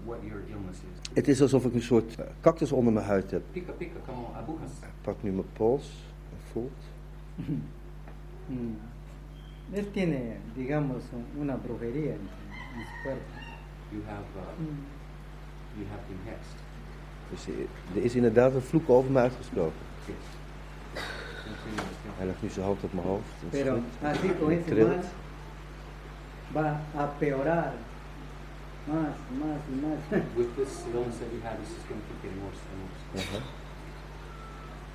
what 0.03 0.19
your 0.23 0.41
illness 0.49 0.77
is. 0.77 1.09
Het 1.13 1.27
is 1.27 1.41
alsof 1.41 1.65
ik 1.65 1.73
een 1.73 1.81
soort 1.81 2.15
eh, 2.19 2.25
cactus 2.41 2.71
onder 2.71 2.93
mijn 2.93 3.05
huid 3.05 3.31
heb. 3.31 3.43
Pica 3.51 3.71
pica 3.71 3.99
como 4.05 4.31
agujas. 4.35 4.71
Ik 4.81 5.01
pak 5.01 5.23
nu 5.23 5.31
mijn 5.31 5.47
pols 5.53 6.03
en 6.31 6.37
voelt. 6.51 6.81
Mm. 8.47 8.77
Él 9.73 9.91
tiene, 9.91 10.37
digamos, 10.55 11.03
un- 11.13 11.41
una 11.41 11.55
brujería 11.55 12.11
en, 12.13 12.19
en 12.75 12.85
su 12.85 13.03
cuerpo. 13.03 13.23
You 13.91 14.01
have, 14.07 14.25
uh, 14.35 14.59
Mm. 14.59 14.85
you 15.79 15.85
have 15.89 16.01
been 16.07 16.19
hexed. 16.25 16.57
Dus 17.29 17.47
eh, 17.47 17.97
er 17.97 18.03
is 18.03 18.15
inderdaad 18.15 18.53
een 18.53 18.61
vloek 18.61 18.89
over 18.89 19.11
me 19.11 19.19
uitgesproken. 19.19 19.79
Yes. 20.05 20.15
Hij 22.17 22.25
legt 22.25 22.41
nu 22.41 22.49
zijn 22.49 22.65
hand 22.65 22.83
op 22.83 22.93
mijn 22.93 23.07
hoofd. 23.07 23.23
en 23.41 23.49
Pero 23.49 23.75
schudt, 23.75 24.17
así 24.17 24.39
con 24.39 24.51
ese 24.51 24.63
trilt. 24.63 24.89
más 24.93 25.05
va 26.53 26.79
a 26.97 27.05
peorar. 27.17 27.71
Más, 28.87 29.15
más 29.39 29.59
y 29.71 29.75
más. 29.85 30.21
With 30.37 30.55
this 30.55 30.83
illness 30.93 31.17
that 31.17 31.29
you 31.31 31.41
have, 31.43 31.57
this 31.63 31.69
is 31.77 31.83
going 31.89 32.01
to 32.01 32.07
keep 32.07 32.21
getting 32.21 32.41
worse 32.43 32.61
and 32.71 32.79
worse. 33.13 33.27
Aha. 33.29 33.43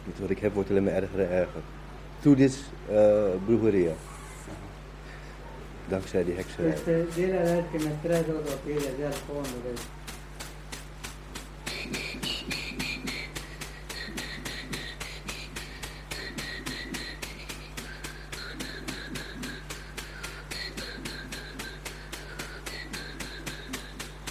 Niet 0.06 0.18
wat 0.18 0.30
ik 0.30 0.38
heb 0.38 0.54
wordt 0.54 0.70
alleen 0.70 0.85
maar 0.85 0.92
erger 0.92 1.20
en 1.20 1.30
erger. 1.30 1.61
Through 2.20 2.38
this 2.38 2.62
uh, 2.90 2.96
brujeria. 3.46 3.92
Dankzij 5.90 6.24
die 6.24 6.35
hekserij. 6.35 6.72
Este, 6.72 7.07
dile 7.14 7.38
a 7.38 7.44
ver 7.46 7.64
que 7.70 7.79
me 7.79 7.90
trae 8.03 8.20
otro 8.38 8.57
pie 8.64 8.74
de 8.74 8.88
allá 8.96 9.07
al 9.07 9.12
fondo. 9.26 9.57
de- 9.64 9.83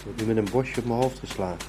Ik 0.09 0.15
nu 0.21 0.25
met 0.33 0.37
een 0.37 0.47
bosje 0.51 0.79
op 0.79 0.85
mijn 0.85 0.99
hoofd 1.01 1.19
geslagen. 1.19 1.67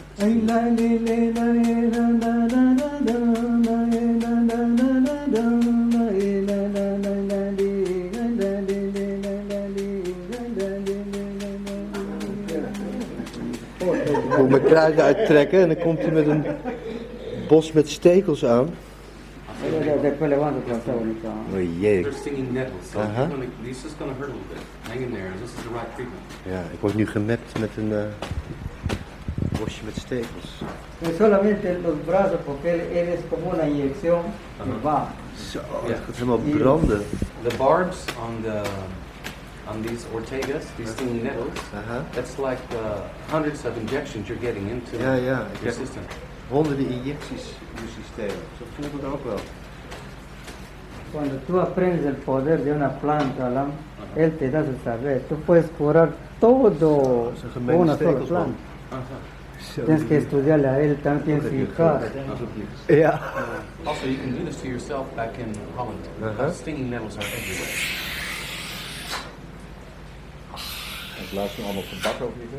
Moet 14.50 14.60
mijn 14.60 14.72
kruiden 14.72 15.04
uittrekken 15.04 15.60
en 15.60 15.68
dan 15.68 15.78
komt 15.78 15.98
hij 15.98 16.10
met 16.10 16.26
een 16.26 16.44
bos 17.48 17.72
met 17.72 17.88
stekels 17.88 18.44
aan. 18.44 18.68
Oh 21.52 21.80
jee. 21.80 22.02
They're 22.02 22.12
stinging 22.12 22.52
nettles, 22.52 22.90
so 22.92 22.98
Uh-huh. 22.98 23.16
you're 23.16 23.28
gonna, 23.28 23.46
this 23.64 23.84
is 23.84 23.92
going 23.98 24.10
to 24.12 24.16
hurt 24.20 24.30
a 24.30 24.32
little 24.32 24.48
bit. 24.54 24.62
Hang 24.88 25.00
in 25.02 25.12
there. 25.12 25.30
This 25.42 25.50
is 25.56 25.62
the 25.62 25.72
right 25.78 25.90
treatment. 25.94 26.22
Ja, 26.42 26.60
ik 26.72 26.80
word 26.80 26.94
nu 26.94 27.06
gemapt 27.06 27.58
met 27.58 27.70
een 27.76 27.92
eh, 27.92 28.04
bosje 29.60 29.84
met 29.84 29.96
stekels. 29.96 30.62
Es 31.00 31.16
solamente 31.16 31.76
los 31.82 31.94
brazos 32.04 32.38
porque 32.44 32.68
él, 32.70 33.08
es 33.08 33.20
como 33.30 33.52
una 33.54 33.62
inyección 33.66 34.22
que 34.62 34.80
va. 34.82 35.12
Zo, 35.50 35.58
het 35.84 35.96
gaat 36.06 36.14
helemaal 36.16 36.38
branden. 36.38 37.02
The 37.48 37.56
barbs 37.56 37.98
on 38.26 38.42
the 38.42 38.60
on 39.70 39.82
these 39.82 40.04
ortegas, 40.14 40.64
these 40.76 40.90
stinging 40.90 41.22
nettles, 41.22 41.58
that's 42.14 42.38
like 42.38 42.58
uh, 42.74 43.02
hundreds 43.30 43.64
of 43.64 43.76
injections 43.76 44.28
you're 44.28 44.40
getting 44.40 44.68
into 44.68 44.96
Ja, 44.98 45.14
ja. 45.14 45.20
Your 45.22 45.46
heb 45.64 45.72
system. 45.74 46.02
honderden 46.50 46.86
injecties 46.90 47.44
in 47.60 47.74
mijn 47.74 47.88
systeem. 48.02 48.36
Zo 48.58 48.64
voelt 48.76 48.92
het 48.92 49.04
ook 49.04 49.24
wel. 49.24 49.38
Cuando 51.12 51.34
tú 51.46 51.60
aprendes 51.60 52.04
el 52.04 52.14
poder 52.24 52.64
de 52.64 52.70
una 52.70 52.88
planta, 53.00 53.46
Alam, 53.46 53.72
él 54.16 54.36
te 54.38 54.50
da 54.50 54.62
su 54.64 54.74
saber. 54.84 55.20
Tú 55.28 55.36
puedes 55.44 55.66
curar 55.76 56.12
todo 56.40 56.70
con 57.54 57.74
una 57.74 57.96
sola 57.96 58.18
planta. 58.26 58.58
Tienes 59.74 60.02
que 60.04 60.16
estudiarle 60.16 60.68
a 60.68 60.80
él, 60.80 60.96
también 61.02 61.40
fijar. 61.42 62.00
Ja. 62.88 63.20
Also, 63.86 64.06
you 64.06 64.16
can 64.16 64.32
do 64.32 64.44
this 64.44 64.56
to 64.62 64.68
yourself 64.68 65.06
back 65.16 65.38
in 65.38 65.52
Holland. 65.76 65.98
because 66.20 66.56
Stinging 66.58 66.90
nettles 66.90 67.16
are 67.16 67.24
everywhere. 67.26 68.09
Het 71.30 71.38
laatst 71.38 71.58
nu 71.58 71.64
allemaal 71.64 71.82
gebak 71.88 72.22
over 72.22 72.40
je 72.40 72.58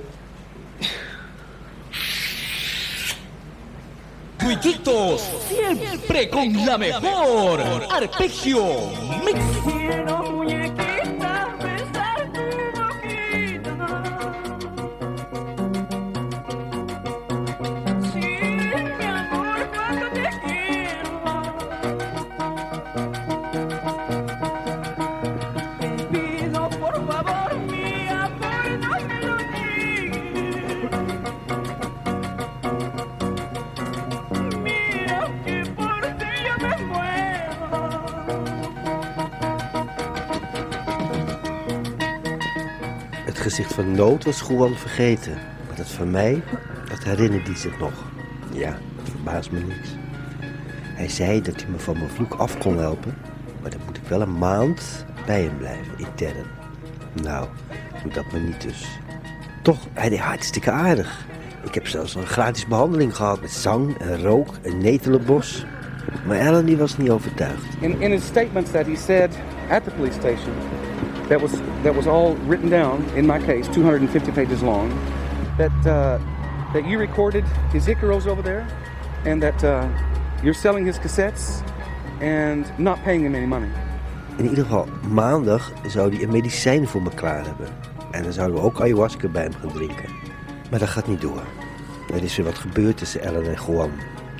Luiquitos, 4.38 5.22
siempre 5.48 6.30
con 6.30 6.66
la 6.66 6.78
mejor. 6.78 7.60
Arpegio 7.90 8.92
Mix. 9.26 10.21
Van 43.68 43.92
nood 43.92 44.24
was 44.24 44.42
Juan 44.48 44.76
vergeten. 44.76 45.34
Maar 45.68 45.76
dat 45.76 45.88
van 45.88 46.12
mij, 46.12 46.44
dat 46.90 47.04
herinnerde 47.04 47.50
hij 47.50 47.60
zich 47.60 47.80
nog. 47.80 47.94
Ja, 48.52 48.78
dat 48.96 49.10
verbaast 49.10 49.52
me 49.52 49.60
niks. 49.60 49.90
Hij 50.84 51.10
zei 51.10 51.42
dat 51.42 51.62
hij 51.62 51.72
me 51.72 51.80
van 51.80 51.98
mijn 51.98 52.10
vloek 52.10 52.34
af 52.34 52.58
kon 52.58 52.78
helpen. 52.78 53.18
Maar 53.62 53.72
dan 53.72 53.80
moet 53.86 53.98
ik 53.98 54.08
wel 54.08 54.22
een 54.22 54.38
maand 54.38 55.06
bij 55.26 55.42
hem 55.42 55.58
blijven, 55.58 55.94
intern. 55.98 56.46
Nou, 57.24 57.48
doe 58.04 58.12
dat 58.12 58.32
maar 58.32 58.42
niet 58.42 58.62
dus. 58.62 59.00
Toch, 59.62 59.80
hij 59.94 60.10
deed 60.10 60.20
hartstikke 60.20 60.72
aardig. 60.72 61.26
Ik 61.64 61.74
heb 61.74 61.88
zelfs 61.88 62.16
een 62.16 62.28
gratis 62.28 62.68
behandeling 62.68 63.16
gehad 63.16 63.42
met 63.42 63.52
zang 63.52 63.98
en 63.98 64.22
rook 64.22 64.48
en 64.62 64.78
netelenbos. 64.78 65.66
Maar 66.26 66.38
Ellen 66.38 66.66
die 66.66 66.78
was 66.78 66.98
niet 66.98 67.10
overtuigd. 67.10 67.66
In, 67.80 68.02
in 68.02 68.12
his 68.12 68.26
statements 68.26 68.72
that 68.72 68.86
he 68.86 68.96
said 68.96 69.30
at 69.70 69.84
the 69.84 69.92
police 69.92 70.14
station, 70.14 70.54
that 71.28 71.42
was 71.42 71.52
that 71.84 71.96
was 71.96 72.08
all 72.08 72.36
written 72.48 72.70
down 72.70 73.04
in 73.16 73.26
my 73.26 73.40
case, 73.40 73.68
250 73.68 74.32
pages 74.32 74.62
long. 74.62 74.90
That 75.58 75.86
uh, 75.86 76.20
that 76.74 76.86
you 76.86 77.00
recorded 77.00 77.44
his 77.72 77.88
Icaros 77.88 78.28
over 78.28 78.42
there, 78.42 78.66
and 79.26 79.42
that 79.42 79.64
uh, 79.64 79.88
you're 80.44 80.54
selling 80.54 80.86
his 80.86 81.00
cassettes 81.00 81.64
and 82.22 82.66
not 82.78 83.04
paying 83.04 83.26
him 83.26 83.36
any 83.36 83.48
money. 83.48 83.70
In 84.38 84.50
ieder 84.50 84.64
geval, 84.64 84.88
maandag 85.10 85.72
zou 85.88 86.14
hij 86.14 86.24
een 86.24 86.32
medicijn 86.32 86.88
voor 86.88 87.02
me 87.02 87.10
klaar 87.10 87.46
hebben. 87.46 87.68
En 88.12 88.24
dan 88.24 88.34
zouden 88.34 88.58
we 88.58 88.64
ook 88.64 88.82
ayahuasca 88.82 89.28
bij 89.28 89.44
hem 89.44 89.54
gaan 89.54 89.72
drinken. 89.72 90.10
Maar 90.70 90.80
dat 90.80 90.90
gaat 90.90 91.08
niet 91.08 91.22
door. 91.22 91.44
Er 92.14 92.24
is 92.24 92.36
weer 92.36 92.46
wat 92.46 92.58
gebeurd 92.58 92.98
tussen 92.98 93.22
Ellen 93.22 93.46
en 93.46 93.58
Juan. 93.68 93.92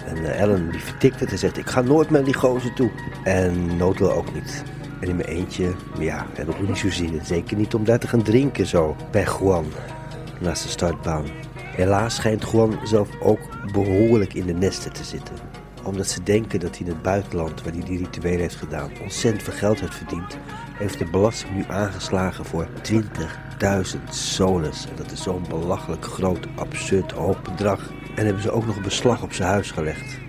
En 0.06 0.26
eh, 0.26 0.40
Ellen 0.40 0.72
die 0.72 0.80
vertikt 0.80 1.20
het 1.20 1.32
en 1.32 1.38
zegt, 1.38 1.58
ik 1.58 1.70
ga 1.70 1.82
nooit 1.82 2.10
meer 2.10 2.24
die 2.24 2.34
gozer 2.34 2.74
toe. 2.74 2.90
En 3.24 3.78
Nood 3.78 4.02
ook 4.02 4.34
niet. 4.34 4.64
En 5.02 5.10
in 5.10 5.16
mijn 5.16 5.28
eentje, 5.28 5.74
ja, 6.00 6.26
heb 6.34 6.50
ik 6.50 6.56
ook 6.62 6.68
niet 6.68 6.78
zo 6.78 6.90
zin 6.90 7.14
in. 7.14 7.26
Zeker 7.26 7.58
niet 7.58 7.74
om 7.74 7.84
daar 7.84 8.00
te 8.00 8.08
gaan 8.08 8.24
drinken 8.24 8.66
zo, 8.66 8.96
bij 9.12 9.28
Juan. 9.40 9.66
Naast 10.40 10.64
de 10.64 10.70
startbaan. 10.70 11.26
Helaas 11.76 12.16
schijnt 12.16 12.52
Juan 12.52 12.80
zelf 12.84 13.10
ook 13.20 13.40
behoorlijk 13.72 14.34
in 14.34 14.46
de 14.46 14.54
nesten 14.54 14.94
te 14.94 15.04
zitten. 15.04 15.36
Omdat 15.84 16.08
ze 16.08 16.24
denken 16.24 16.60
dat 16.60 16.78
hij 16.78 16.88
in 16.88 16.94
het 16.94 17.02
buitenland, 17.02 17.64
waar 17.64 17.74
hij 17.74 17.84
die 17.84 17.98
rituelen 17.98 18.40
heeft 18.40 18.56
gedaan, 18.56 18.92
ontzettend 19.02 19.44
veel 19.44 19.54
geld 19.54 19.80
heeft 19.80 19.96
verdiend, 19.96 20.38
heeft 20.74 21.00
de 21.00 21.06
belasting 21.06 21.56
nu 21.56 21.64
aangeslagen 21.68 22.46
voor 22.46 22.68
20.000 22.92 23.00
soles. 24.10 24.86
En 24.86 24.96
dat 24.96 25.12
is 25.12 25.24
zo'n 25.24 25.46
belachelijk 25.50 26.06
groot, 26.06 26.48
absurd 26.56 27.12
hoog 27.12 27.42
bedrag. 27.42 27.92
En 28.16 28.26
hebben 28.26 28.44
ze 28.44 28.52
ook 28.52 28.66
nog 28.66 28.82
beslag 28.82 29.24
op 29.24 29.34
zijn 29.34 29.50
huis 29.50 29.72
gelegd. 29.72 30.20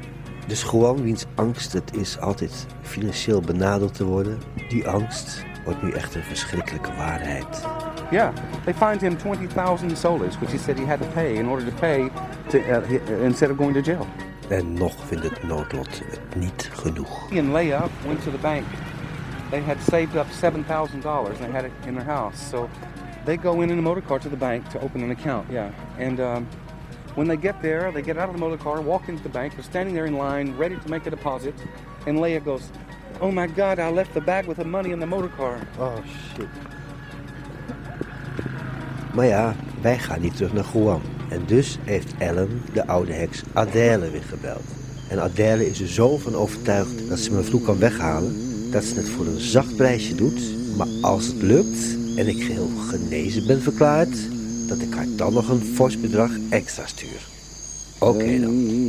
Dus 0.47 0.62
Juan, 0.62 1.03
wiens 1.03 1.24
angst 1.34 1.72
het 1.72 1.97
is 1.97 2.18
altijd 2.18 2.66
financieel 2.82 3.40
benadeld 3.40 3.95
te 3.95 4.05
worden, 4.05 4.38
die 4.68 4.88
angst 4.88 5.45
wordt 5.64 5.82
nu 5.82 5.90
echt 5.90 6.14
een 6.14 6.22
verschrikkelijke 6.22 6.93
waarheid. 6.97 7.64
Yeah, 8.11 8.32
they 8.64 8.74
fined 8.74 9.01
him 9.01 9.16
20,000 9.16 9.99
soles, 9.99 10.38
which 10.38 10.51
he 10.51 10.59
said 10.59 10.78
he 10.78 10.84
had 10.84 11.01
to 11.01 11.07
pay 11.14 11.34
in 11.34 11.49
order 11.49 11.64
to 11.64 11.74
pay 11.80 12.11
to, 12.49 12.59
uh, 12.59 12.90
uh, 12.90 13.24
instead 13.24 13.51
of 13.51 13.57
going 13.57 13.74
to 13.74 13.80
jail. 13.80 14.07
En 14.49 14.72
nog 14.72 14.95
vindt 15.07 15.24
het 15.24 15.43
noodlot 15.43 15.99
het 16.05 16.36
niet 16.36 16.70
genoeg. 16.72 17.30
He 17.30 17.38
and 17.38 17.53
Leia 17.53 17.88
went 18.07 18.22
to 18.22 18.30
the 18.30 18.38
bank. 18.38 18.64
They 19.51 19.61
had 19.61 19.76
saved 19.90 20.14
up 20.14 20.26
$7,000 20.26 21.28
and 21.28 21.36
they 21.38 21.51
had 21.51 21.64
it 21.64 21.72
in 21.86 21.95
their 21.95 22.07
house. 22.07 22.49
So 22.49 22.68
they 23.24 23.38
go 23.43 23.61
in 23.61 23.70
in 23.70 23.78
a 23.78 23.82
motor 23.82 24.03
car 24.03 24.18
to 24.18 24.28
the 24.28 24.36
bank 24.36 24.68
to 24.70 24.80
open 24.80 25.03
an 25.03 25.11
account, 25.11 25.47
yeah. 25.51 25.70
And 25.99 26.20
um, 26.20 26.47
when 27.15 27.29
they 27.29 27.37
get 27.37 27.61
there, 27.63 27.93
they 27.93 28.03
get 28.03 28.17
out 28.17 28.29
of 28.29 28.35
the 28.35 28.41
motor 28.41 28.63
car, 28.63 28.81
walk 28.81 29.09
into 29.09 29.23
the 29.23 29.29
bank, 29.29 29.55
they're 29.55 29.65
standing 29.65 29.95
there 29.95 30.07
in 30.07 30.17
line, 30.17 30.57
ready 30.57 30.77
to 30.77 30.89
make 30.89 31.07
a 31.07 31.11
deposit. 31.11 31.55
And 32.07 32.19
Leia 32.19 32.43
goes, 32.45 32.63
Oh 33.21 33.31
my 33.31 33.47
God, 33.47 33.79
I 33.79 33.91
left 33.91 34.15
the 34.15 34.21
bag 34.21 34.47
with 34.47 34.57
the 34.57 34.65
money 34.65 34.91
in 34.91 34.99
the 34.99 35.07
motor 35.07 35.31
car. 35.37 35.59
Oh 35.79 35.97
shit. 36.35 36.49
Maar 39.15 39.27
ja, 39.27 39.55
wij 39.81 39.99
gaan 39.99 40.21
niet 40.21 40.37
terug 40.37 40.53
naar 40.53 40.65
Juan. 40.73 41.03
En 41.29 41.43
dus 41.47 41.79
heeft 41.85 42.15
Ellen 42.19 42.63
de 42.73 42.87
oude 42.87 43.13
heks 43.13 43.43
Adèle 43.53 44.11
weer 44.11 44.23
gebeld. 44.23 44.63
En 45.09 45.23
Adèle 45.23 45.71
is 45.71 45.81
er 45.81 45.89
zo 45.89 46.17
van 46.17 46.35
overtuigd 46.35 47.09
dat 47.09 47.19
ze 47.19 47.33
mijn 47.33 47.45
vloek 47.45 47.65
kan 47.65 47.79
weghalen... 47.79 48.35
dat 48.71 48.85
ze 48.85 48.95
het 48.95 49.09
voor 49.09 49.27
een 49.27 49.41
zacht 49.41 49.77
prijsje 49.77 50.15
doet. 50.15 50.41
Maar 50.77 50.87
als 51.01 51.27
het 51.27 51.43
lukt 51.43 51.97
en 52.17 52.29
ik 52.29 52.43
geheel 52.43 52.69
genezen 52.69 53.47
ben 53.47 53.63
verklaard... 53.63 54.32
dat 54.79 54.83
ik 54.83 54.95
haar 54.95 55.07
dan 55.16 55.33
nog 55.33 55.49
een 55.49 55.64
fors 55.75 56.01
bedrag 56.01 56.31
extra 56.49 56.87
stuur. 56.87 57.29
Oké 57.99 58.41
dan. 58.41 58.81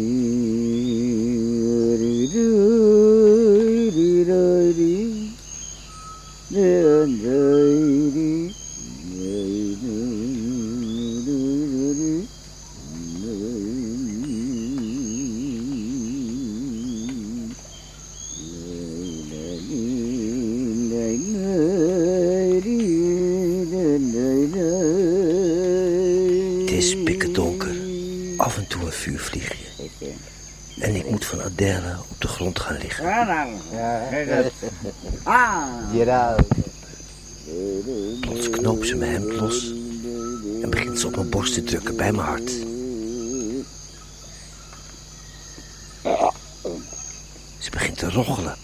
Adèle 31.54 31.98
op 32.10 32.22
de 32.22 32.28
grond 32.28 32.60
gaan 32.60 32.78
liggen. 32.78 33.04
Plots 38.20 38.50
knoopt 38.50 38.88
ze 38.88 38.96
mijn 38.96 39.12
hemd 39.12 39.34
los 39.34 39.72
en 40.62 40.70
begint 40.70 41.00
ze 41.00 41.08
op 41.08 41.16
mijn 41.16 41.30
borst 41.30 41.54
te 41.54 41.64
drukken 41.64 41.96
bij 41.96 42.12
mijn 42.12 42.28
hart. 42.28 42.50
Ze 47.58 47.70
begint 47.72 47.98
te 47.98 48.10
roggelen. 48.10 48.56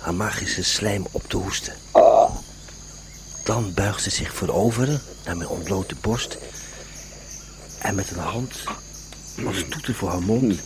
Haar 0.00 0.14
magische 0.14 0.64
slijm 0.64 1.06
op 1.10 1.28
te 1.28 1.36
hoesten. 1.36 1.74
Dan 3.44 3.74
buigt 3.74 4.02
ze 4.02 4.10
zich 4.10 4.34
voorover 4.34 5.00
naar 5.24 5.36
mijn 5.36 5.48
ontblote 5.48 5.94
borst. 6.00 6.38
En 7.78 7.94
met 7.94 8.10
een 8.10 8.18
hand 8.18 8.52
als 9.46 9.64
toeter 9.68 9.94
voor 9.94 10.08
haar 10.08 10.22
mond 10.22 10.60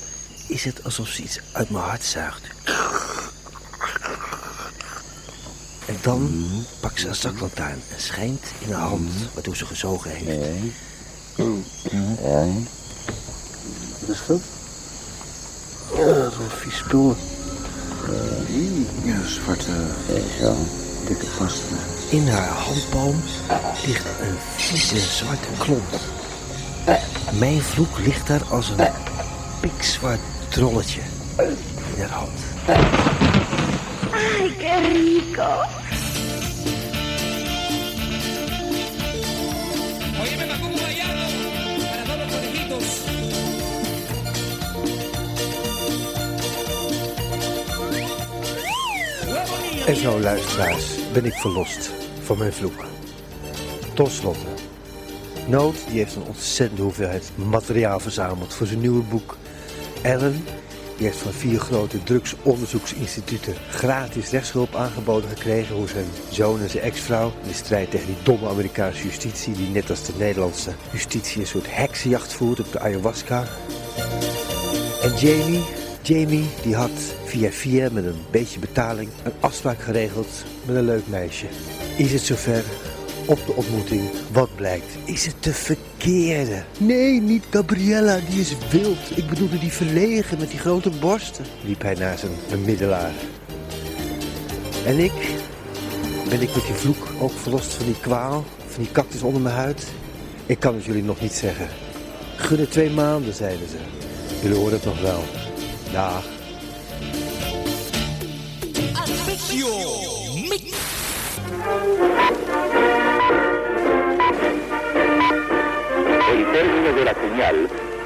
is 0.51 0.65
het 0.65 0.85
alsof 0.85 1.09
ze 1.09 1.23
iets 1.23 1.41
uit 1.53 1.71
mijn 1.71 1.85
hart 1.85 2.05
zuigt. 2.05 2.43
En 5.87 5.97
dan 6.01 6.47
pakt 6.81 7.01
ze 7.01 7.09
een 7.09 7.15
zaklantaarn 7.15 7.83
en 7.95 8.01
schijnt 8.03 8.45
in 8.59 8.73
haar 8.73 8.89
hand 8.89 9.11
waardoor 9.35 9.57
ze 9.57 9.67
gezogen 9.67 10.11
heeft. 10.11 10.75
Ja. 11.37 12.45
Dat 14.01 14.09
is 14.09 14.21
goed. 14.21 14.43
Ja, 15.97 16.31
zo'n 16.31 16.51
vies 16.59 16.77
spul. 16.77 17.17
Ja, 19.05 19.27
zwarte, 19.27 19.71
ja, 20.41 20.55
dikke 21.07 21.27
vast. 21.27 21.63
In 22.11 22.29
haar 22.29 22.49
handpalm 22.49 23.23
ligt 23.87 24.05
een 24.05 24.37
vieze 24.57 24.99
zwarte 24.99 25.49
klont. 25.59 26.01
Mijn 27.39 27.63
vloek 27.63 27.99
ligt 27.99 28.27
daar 28.27 28.45
als 28.45 28.69
een 28.69 28.89
pikzwart 29.61 30.21
trolletje 30.51 31.01
in 31.95 32.01
haar 32.01 32.09
hand. 32.09 32.39
Ay, 34.13 34.55
qué 34.59 34.75
rico. 34.93 35.79
En 49.87 49.97
zo, 49.97 50.21
luisteraars, 50.21 50.85
ben 51.13 51.25
ik 51.25 51.35
verlost 51.35 51.91
van 52.23 52.39
mijn 52.39 52.53
vloek. 52.53 52.85
Tot 53.95 54.11
slot. 54.11 54.37
Noot 55.47 55.77
die 55.89 55.99
heeft 55.99 56.17
een 56.17 56.23
ontzettende 56.23 56.83
hoeveelheid 56.83 57.31
materiaal 57.35 58.01
verzameld 58.01 58.55
voor 58.55 58.67
zijn 58.67 58.81
nieuwe 58.81 59.03
boek. 59.03 59.37
Ellen 60.03 60.45
die 61.01 61.09
heeft 61.09 61.19
van 61.19 61.33
vier 61.33 61.61
grote 61.61 62.03
drugsonderzoeksinstituten 62.03 63.55
gratis 63.71 64.31
rechtshulp 64.31 64.75
aangeboden 64.75 65.31
gekregen 65.31 65.75
hoe 65.77 65.89
zijn 65.89 66.07
zoon 66.31 66.61
en 66.61 66.71
zijn 66.71 66.83
ex-vrouw 66.83 67.33
in 67.43 67.49
de 67.49 67.55
strijd 67.55 67.91
tegen 67.91 68.07
die 68.07 68.23
domme 68.23 68.49
Amerikaanse 68.49 69.03
justitie 69.03 69.55
die 69.55 69.69
net 69.69 69.91
als 69.91 70.05
de 70.05 70.13
Nederlandse 70.19 70.71
justitie 70.93 71.41
een 71.41 71.47
soort 71.47 71.75
heksenjacht 71.75 72.33
voert 72.33 72.61
op 72.61 72.73
de 72.73 72.81
ayahuasca. 72.81 73.45
En 75.03 75.15
Jamie, 75.15 75.65
Jamie 76.03 76.47
die 76.63 76.75
had 76.75 77.15
via 77.25 77.51
via 77.51 77.89
met 77.93 78.05
een 78.05 78.25
beetje 78.31 78.59
betaling 78.59 79.09
een 79.23 79.33
afspraak 79.41 79.83
geregeld 79.83 80.45
met 80.65 80.77
een 80.77 80.85
leuk 80.85 81.07
meisje. 81.07 81.47
Is 81.97 82.13
het 82.13 82.23
zover? 82.23 82.65
Op 83.27 83.47
de 83.47 83.53
ontmoeting, 83.55 84.03
wat 84.33 84.49
blijkt? 84.57 84.97
Is 85.05 85.27
het 85.27 85.35
de 85.41 85.53
verkeerde? 85.53 86.63
Nee, 86.79 87.21
niet 87.21 87.45
Gabriella, 87.51 88.19
die 88.31 88.41
is 88.41 88.55
wild. 88.71 89.17
Ik 89.17 89.29
bedoelde 89.29 89.59
die 89.59 89.73
verlegen 89.73 90.39
met 90.39 90.51
die 90.51 90.59
grote 90.59 90.91
borsten, 90.91 91.45
liep 91.65 91.83
hij 91.83 91.95
naar 91.95 92.19
zijn 92.19 92.33
bemiddelaar. 92.51 93.13
En 94.87 94.99
ik? 94.99 95.13
Ben 96.29 96.41
ik 96.41 96.55
met 96.55 96.67
die 96.67 96.75
vloek 96.75 97.09
ook 97.21 97.33
verlost 97.33 97.73
van 97.73 97.87
die 97.87 98.01
kwaal, 98.01 98.45
van 98.67 98.83
die 98.83 98.93
cactus 98.93 99.23
onder 99.23 99.41
mijn 99.43 99.55
huid? 99.55 99.87
Ik 100.47 100.61
kan 100.61 100.75
het 100.75 100.85
jullie 100.85 101.05
nog 101.05 101.21
niet 101.21 101.33
zeggen. 101.33 101.69
Gun 102.37 102.59
het 102.59 102.71
twee 102.71 102.91
maanden, 102.91 103.35
zeiden 103.35 103.69
ze. 103.69 103.77
Jullie 104.43 104.57
horen 104.57 104.73
het 104.73 104.85
nog 104.85 105.01
wel. 105.01 105.23
Dag. 105.93 106.25
Mix. 110.49 112.10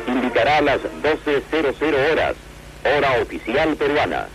Indicará 0.06 0.60
las 0.60 0.80
12.00 0.80 2.12
horas, 2.12 2.34
hora 2.84 3.22
oficial 3.22 3.76
peruana. 3.76 4.28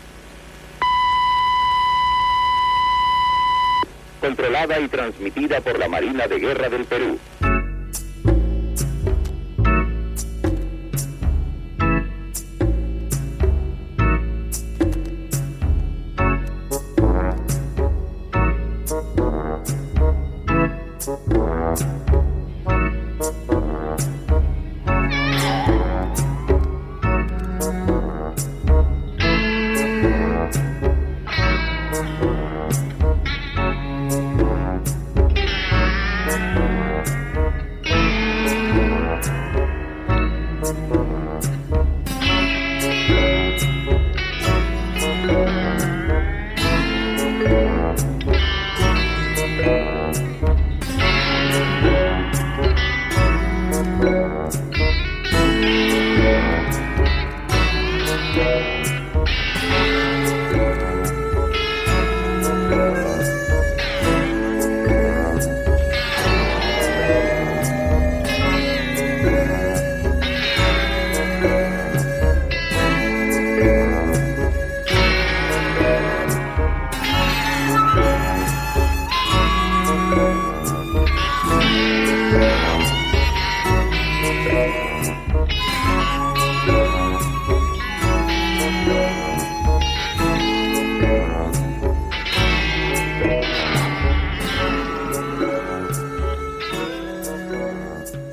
controlada 4.19 4.79
y 4.79 4.87
transmitida 4.87 5.61
por 5.61 5.79
la 5.79 5.87
Marina 5.87 6.27
de 6.27 6.39
Guerra 6.39 6.69
del 6.69 6.85
Perú. 6.85 7.17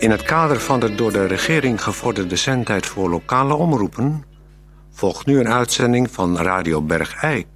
In 0.06 0.12
het 0.12 0.22
kader 0.22 0.60
van 0.60 0.80
de 0.80 0.94
door 0.94 1.12
de 1.12 1.24
regering 1.24 1.82
gevorderde 1.82 2.36
zendtijd 2.36 2.86
voor 2.86 3.10
lokale 3.10 3.54
omroepen... 3.54 4.24
volgt 4.92 5.26
nu 5.26 5.40
een 5.40 5.48
uitzending 5.48 6.10
van 6.10 6.38
Radio 6.38 6.82
Bergijk. 6.82 7.46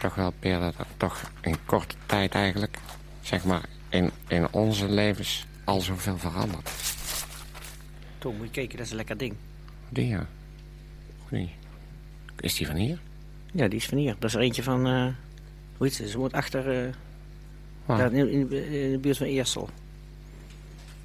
Toch 0.00 0.14
wel, 0.14 0.32
Peer, 0.38 0.58
dat 0.58 0.74
er 0.78 0.86
toch 0.96 1.30
in 1.40 1.56
korte 1.64 1.94
tijd 2.06 2.34
eigenlijk... 2.34 2.78
zeg 3.22 3.44
maar, 3.44 3.62
in, 3.88 4.10
in 4.28 4.52
onze 4.52 4.88
levens 4.88 5.46
al 5.64 5.80
zoveel 5.80 6.18
verandert. 6.18 6.70
Tom, 8.18 8.36
moet 8.36 8.46
je 8.46 8.52
kijken, 8.52 8.76
dat 8.76 8.84
is 8.86 8.90
een 8.90 8.96
lekker 8.96 9.18
ding. 9.18 9.34
Die, 9.88 10.06
ja. 10.06 10.26
Die. 11.28 11.50
Is 12.40 12.54
die 12.54 12.66
van 12.66 12.76
hier? 12.76 12.98
Ja, 13.52 13.68
die 13.68 13.78
is 13.78 13.86
van 13.86 13.98
hier. 13.98 14.14
Dat 14.18 14.30
is 14.30 14.34
er 14.34 14.40
eentje 14.40 14.62
van, 14.62 14.86
eh, 14.86 15.06
hoe 15.76 15.86
heet 15.86 15.94
ze? 15.94 16.08
Ze 16.08 16.18
woont 16.18 16.32
achter, 16.32 16.84
eh, 16.86 16.92
daar 17.86 18.12
in, 18.12 18.30
in, 18.30 18.48
de 18.48 18.98
buurt 19.00 19.16
van 19.16 19.26
Eersel. 19.26 19.68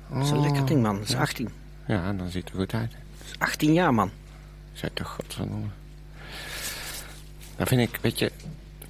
Dat 0.09 0.23
is 0.23 0.29
een 0.29 0.41
lekker 0.41 0.65
ding, 0.65 0.81
man. 0.81 0.95
Dat 0.97 1.07
is 1.07 1.13
Ja. 1.13 1.19
18. 1.19 1.49
Ja, 1.87 2.13
dan 2.13 2.29
ziet 2.29 2.43
het 2.43 2.53
er 2.53 2.59
goed 2.59 2.73
uit. 2.73 2.91
Dat 2.91 3.27
is 3.27 3.39
18 3.39 3.73
jaar, 3.73 3.93
man. 3.93 4.11
Zeg 4.73 4.89
toch, 4.93 5.07
godverdomme. 5.07 5.67
Dat 7.55 7.67
vind 7.67 7.81
ik, 7.81 7.99
weet 8.01 8.19
je... 8.19 8.31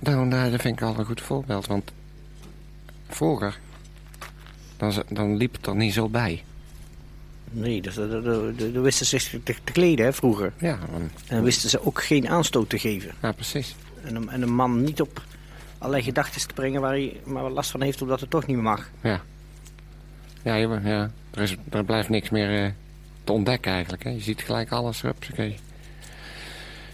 Nou, 0.06 0.26
nou, 0.26 0.52
dat 0.52 0.62
vind 0.62 0.80
ik 0.80 0.86
al 0.86 1.00
een 1.00 1.06
goed 1.06 1.22
voorbeeld, 1.22 1.68
want... 1.68 1.92
Vroeger... 3.08 3.60
Dan, 4.78 5.04
dan 5.10 5.38
liep 5.38 5.56
het 5.56 5.66
er 5.66 5.76
niet 5.76 5.94
zo 5.94 6.10
bij. 6.10 6.44
Nee, 7.52 7.82
dus, 7.82 7.96
dat, 7.96 8.12
dat, 8.12 8.24
dat, 8.24 8.74
dat 8.74 8.84
wisten 8.84 9.06
ze 9.06 9.20
zich 9.20 9.44
te, 9.44 9.56
te 9.64 9.72
kleden, 9.72 10.06
hè, 10.06 10.14
vroeger. 10.14 10.54
Ja. 10.58 10.80
En 10.92 11.12
dan 11.28 11.44
wisten 11.44 11.70
ze 11.70 11.86
ook 11.86 12.04
geen 12.04 12.30
aanstoot 12.30 12.70
te 12.70 12.80
geven. 12.80 13.12
Ja, 13.22 13.32
precies. 13.32 13.76
En 14.04 14.16
een, 14.16 14.30
en 14.30 14.42
een 14.42 14.54
man 14.54 14.84
niet 14.84 15.02
op 15.02 15.24
allerlei 15.78 16.04
gedachten 16.04 16.48
te 16.48 16.54
brengen 16.54 16.82
waar 16.82 16.92
hij 16.92 17.20
maar 17.24 17.50
last 17.50 17.72
van 17.72 17.82
heeft 17.82 18.02
omdat 18.02 18.20
het 18.20 18.30
toch 18.30 18.46
niet 18.46 18.58
mag. 18.58 18.90
Ja. 19.02 19.22
Ja, 20.42 20.56
ja 20.56 21.12
er, 21.32 21.42
is, 21.42 21.56
er 21.70 21.84
blijft 21.84 22.10
niks 22.10 22.30
meer 22.30 22.64
eh, 22.64 22.72
te 23.24 23.32
ontdekken 23.32 23.72
eigenlijk. 23.72 24.04
Hè. 24.04 24.10
Je 24.10 24.22
ziet 24.22 24.42
gelijk 24.42 24.72
alles. 24.72 25.02
Hupsakee. 25.02 25.56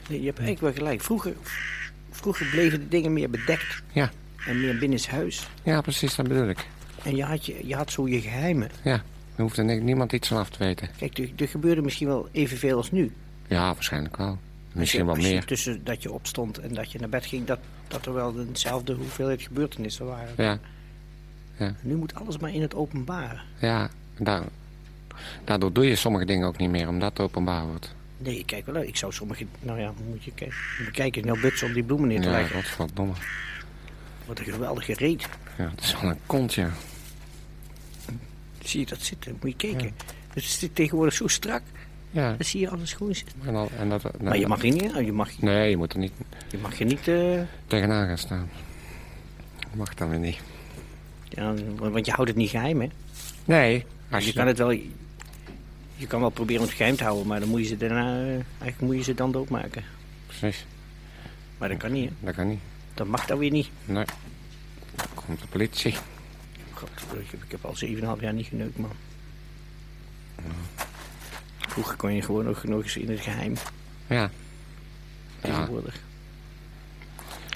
Nee, 0.09 0.19
je 0.19 0.25
hebt 0.25 0.39
eigenlijk 0.39 0.59
wel 0.59 0.85
gelijk. 0.85 1.01
Vroeger, 1.01 1.33
vroeger 2.21 2.45
bleven 2.51 2.79
de 2.79 2.87
dingen 2.87 3.13
meer 3.13 3.29
bedekt. 3.29 3.81
Ja. 3.91 4.11
En 4.47 4.59
meer 4.59 4.77
binnenshuis. 4.77 5.47
Ja, 5.63 5.81
precies, 5.81 6.15
dat 6.15 6.27
bedoel 6.27 6.49
ik. 6.49 6.67
En 7.03 7.15
je 7.15 7.23
had, 7.23 7.45
je, 7.45 7.67
je 7.67 7.75
had 7.75 7.91
zo 7.91 8.07
je 8.07 8.21
geheimen. 8.21 8.69
Ja, 8.83 9.03
hoeft 9.35 9.57
er 9.57 9.63
ni- 9.65 9.79
niemand 9.79 10.11
iets 10.13 10.27
van 10.27 10.37
af 10.37 10.49
te 10.49 10.57
weten. 10.59 10.89
Kijk, 10.97 11.17
er, 11.17 11.29
er 11.37 11.47
gebeurde 11.47 11.81
misschien 11.81 12.07
wel 12.07 12.29
evenveel 12.31 12.77
als 12.77 12.91
nu. 12.91 13.11
Ja, 13.47 13.73
waarschijnlijk 13.73 14.17
wel. 14.17 14.37
Misschien 14.73 15.05
wel 15.05 15.15
meer. 15.15 15.45
Tussen 15.45 15.83
dat 15.83 16.03
je 16.03 16.11
opstond 16.11 16.57
en 16.57 16.73
dat 16.73 16.91
je 16.91 16.99
naar 16.99 17.09
bed 17.09 17.25
ging, 17.25 17.45
dat, 17.45 17.59
dat 17.87 18.05
er 18.05 18.13
wel 18.13 18.33
dezelfde 18.51 18.93
hoeveelheid 18.93 19.41
gebeurtenissen 19.41 20.05
waren. 20.05 20.33
Ja. 20.37 20.59
Ja, 21.57 21.75
Nu 21.81 21.95
moet 21.95 22.15
alles 22.15 22.37
maar 22.37 22.53
in 22.53 22.61
het 22.61 22.75
openbaar. 22.75 23.43
ja 23.59 23.89
daar, 24.17 24.43
daardoor 25.43 25.73
doe 25.73 25.85
je 25.85 25.95
sommige 25.95 26.25
dingen 26.25 26.47
ook 26.47 26.57
niet 26.57 26.69
meer, 26.69 26.87
omdat 26.87 27.09
het 27.09 27.19
openbaar 27.19 27.65
wordt. 27.67 27.95
Nee, 28.23 28.37
ik 28.39 28.45
kijk 28.45 28.65
wel 28.65 28.75
uit. 28.75 28.87
Ik 28.87 28.95
zou 28.97 29.13
sommige... 29.13 29.45
Nou 29.59 29.79
ja, 29.79 29.93
moet 30.09 30.23
je 30.23 30.31
kijken. 30.91 31.25
Nou 31.25 31.39
butsen 31.41 31.67
om 31.67 31.73
die 31.73 31.83
bloemen 31.83 32.07
neer 32.07 32.21
te 32.21 32.27
Ja, 32.29 32.31
leggen. 32.33 32.55
godverdomme. 32.55 33.13
Wat 34.25 34.39
een 34.39 34.45
geweldige 34.45 34.93
reet. 34.93 35.27
Ja, 35.57 35.69
het 35.75 35.81
is 35.83 36.01
wel 36.01 36.09
een 36.11 36.17
kontje. 36.25 36.67
Zie 38.63 38.79
je 38.79 38.85
dat 38.85 39.01
zitten? 39.01 39.37
Moet 39.41 39.49
je 39.51 39.55
kijken. 39.71 39.91
Het 40.33 40.43
zit 40.43 40.75
tegenwoordig 40.75 41.13
zo 41.13 41.27
strak. 41.27 41.61
Ja. 42.11 42.29
Dan 42.33 42.45
zie 42.45 42.59
je 42.59 42.69
alles 42.69 42.93
gewoon 42.93 43.15
zitten. 43.15 43.35
En 43.45 43.53
dan, 43.53 43.69
en 43.79 43.89
dat, 43.89 44.21
Maar 44.21 44.37
je 44.37 44.47
mag 44.47 44.63
er 44.63 44.69
niet 44.69 44.91
aan. 44.93 45.05
Je 45.05 45.11
mag, 45.11 45.41
Nee, 45.41 45.69
je 45.69 45.77
moet 45.77 45.93
er 45.93 45.99
niet 45.99 46.11
je 46.49 46.57
mag 46.57 46.77
je 46.77 46.85
niet... 46.85 47.07
eh, 47.07 47.41
tegenaan 47.67 48.07
gaan 48.07 48.17
staan. 48.17 48.49
Mag 49.73 49.93
dan 49.93 50.09
weer 50.09 50.19
niet. 50.19 50.39
ja, 51.29 51.53
want 51.75 52.05
je 52.05 52.11
houdt 52.11 52.29
het 52.29 52.39
niet 52.39 52.49
geheim, 52.49 52.81
hè? 52.81 52.87
Nee. 53.45 53.85
Als 54.09 54.25
je, 54.25 54.33
kan 54.33 54.47
het 54.47 54.57
wel... 54.57 54.79
Je 56.01 56.07
kan 56.07 56.19
wel 56.19 56.29
proberen 56.29 56.61
het 56.61 56.71
geheim 56.71 56.95
te 56.95 57.03
houden, 57.03 57.27
maar 57.27 57.39
dan 57.39 57.49
moet 57.49 57.59
je 57.59 57.65
ze 57.65 57.77
daarna... 57.77 58.21
eh, 58.21 58.29
eigenlijk 58.33 58.79
moet 58.79 58.95
je 58.95 59.03
ze 59.03 59.13
dan 59.13 59.31
doodmaken. 59.31 59.83
Precies. 60.27 60.65
Maar 61.57 61.69
dat 61.69 61.77
kan 61.77 61.91
niet, 61.91 62.09
hè? 62.09 62.15
Dat 62.19 62.35
kan 62.35 62.47
niet. 62.47 62.59
Dat 62.93 63.07
mag 63.07 63.25
dan 63.25 63.37
weer 63.37 63.51
niet. 63.51 63.69
Nee. 63.85 64.05
Dan 64.95 65.05
komt 65.13 65.41
de 65.41 65.47
politie. 65.47 65.95
God, 66.73 66.89
ik 67.19 67.31
heb, 67.31 67.43
ik 67.43 67.51
heb 67.51 67.65
al 67.65 67.75
7,5 68.17 68.21
jaar 68.21 68.33
niet 68.33 68.47
geneukt, 68.47 68.77
man. 68.77 68.91
Vroeger 71.57 71.95
kon 71.95 72.13
je 72.13 72.21
gewoon 72.21 72.45
nog, 72.45 72.63
nog 72.63 72.83
eens 72.83 72.97
in 72.97 73.09
het 73.09 73.19
geheim. 73.19 73.53
Ja. 74.07 74.15
Ja. 74.15 74.29
Tegenwoordig. 75.41 75.99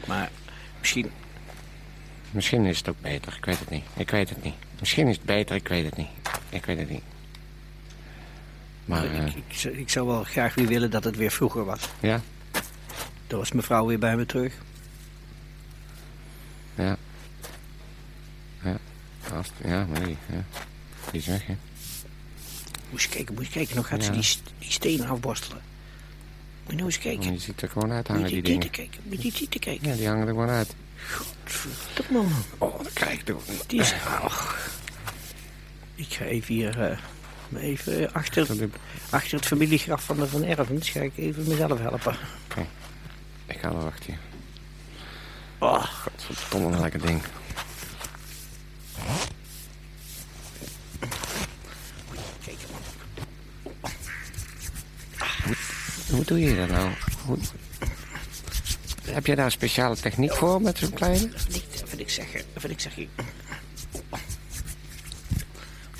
Maar 0.07 0.29
misschien... 0.79 1.11
Misschien 2.31 2.65
is 2.65 2.77
het 2.77 2.89
ook 2.89 3.01
beter, 3.01 3.35
ik 3.37 3.45
weet 3.45 3.59
het 3.59 3.69
niet. 3.69 3.83
Ik 3.95 4.09
weet 4.09 4.29
het 4.29 4.43
niet. 4.43 4.55
Misschien 4.79 5.07
is 5.07 5.15
het 5.15 5.25
beter, 5.25 5.55
ik 5.55 5.67
weet 5.67 5.85
het 5.85 5.97
niet. 5.97 6.09
Ik 6.49 6.65
weet 6.65 6.77
het 6.77 6.89
niet. 6.89 7.03
Maar, 8.85 9.05
eh, 9.05 9.25
ik, 9.25 9.35
ik, 9.35 9.57
zou- 9.57 9.73
ik 9.77 9.89
zou 9.89 10.07
wel 10.07 10.23
graag 10.23 10.55
weer 10.55 10.67
willen 10.67 10.91
dat 10.91 11.03
het 11.03 11.15
weer 11.15 11.31
vroeger 11.31 11.65
was. 11.65 11.89
ja, 11.99 12.21
Dan 13.27 13.39
was 13.39 13.51
mijn 13.51 13.63
vrouw 13.65 13.85
weer 13.85 13.99
bij 13.99 14.15
me 14.15 14.25
terug. 14.25 14.53
ja. 16.75 16.97
Ja, 18.63 18.77
ja, 19.63 19.85
maar 19.85 20.01
ja. 20.09 20.15
die 21.11 21.23
weg, 21.25 21.45
hè. 21.45 21.55
Moest 22.89 23.03
je 23.03 23.09
kijken, 23.15 23.33
moet 23.33 23.45
je 23.45 23.51
kijken. 23.51 23.75
Nog 23.75 23.87
gaat 23.87 24.03
ze 24.03 24.11
die, 24.11 24.37
die 24.59 24.71
stenen 24.71 25.07
afborstelen. 25.07 25.61
Moet 26.63 26.69
je 26.71 26.75
nou 26.75 26.85
eens 26.87 26.97
kijken. 26.99 27.31
Je 27.33 27.39
ziet 27.39 27.61
er 27.61 27.69
gewoon 27.69 27.91
uit 27.91 28.07
Moet 28.07 28.17
hangen, 28.17 28.35
je 28.35 28.41
die 28.41 28.43
die 28.43 28.53
te 28.53 28.59
dingen. 28.59 28.89
kijken. 28.89 29.01
Moet 29.09 29.21
je 29.23 29.31
die 29.31 29.49
te 29.49 29.59
kijken. 29.59 29.89
Ja, 29.89 29.95
die 29.95 30.07
hangen 30.07 30.21
er 30.27 30.33
gewoon 30.33 30.49
uit. 30.49 30.75
Godverdomme. 31.11 32.33
Oh, 32.57 32.77
dat 32.83 32.93
krijg 32.93 33.13
ik 33.19 33.25
toch. 33.25 33.43
Die 33.67 33.79
is... 33.79 33.93
Och. 34.23 34.69
Ik 35.95 36.07
ga 36.13 36.25
even 36.25 36.53
hier... 36.53 36.99
eh, 37.57 37.63
Even 37.63 38.13
achter, 38.13 38.47
achter 39.09 39.37
het 39.37 39.45
familiegraf 39.45 40.03
van 40.03 40.15
de 40.17 40.27
Van 40.27 40.43
Ervens 40.43 40.89
ga 40.89 40.99
ik 40.99 41.11
even 41.17 41.47
mezelf 41.47 41.79
helpen. 41.79 42.15
Oké. 42.49 42.65
Ik 43.45 43.57
ga 43.59 43.67
er 43.67 43.83
wachten. 43.83 44.05
hier. 44.05 44.17
Oh. 45.59 45.83
Godverdomme, 46.27 46.75
een 46.75 46.81
lekker 46.81 47.01
ding. 47.01 47.21
Hoe, 55.45 55.55
hoe 56.11 56.23
doe 56.25 56.39
je 56.39 56.55
dat 56.55 56.69
nou? 56.69 56.89
Hoe- 57.25 57.37
Heb 59.05 59.25
je 59.25 59.35
daar 59.35 59.45
een 59.45 59.51
speciale 59.51 59.95
techniek 59.95 60.33
voor 60.33 60.61
met 60.61 60.77
zo'n 60.77 60.93
kleine? 60.93 61.29
Niet, 61.51 61.83
wat 61.89 61.99
ik 61.99 62.09
zeggen, 62.09 62.41
wat 62.53 62.69
ik 62.71 62.79
zeg. 62.79 62.93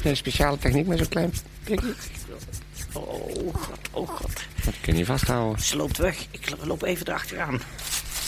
Een 0.06 0.18
speciale 0.18 0.58
techniek 0.58 0.88
met 0.88 0.98
zo'n 0.98 1.08
klein? 1.08 1.34
Oh 2.94 3.54
god, 3.56 3.80
oh 3.92 4.10
god. 4.10 4.34
Dat 4.64 4.74
kun 4.82 4.92
je 4.94 5.00
niet 5.00 5.06
vasthouden. 5.06 5.62
Ze 5.64 5.76
loopt 5.76 5.98
weg. 5.98 6.26
Ik 6.32 6.50
lo- 6.50 6.66
loop 6.66 6.84
even 6.84 7.08
erachteraan. 7.08 7.62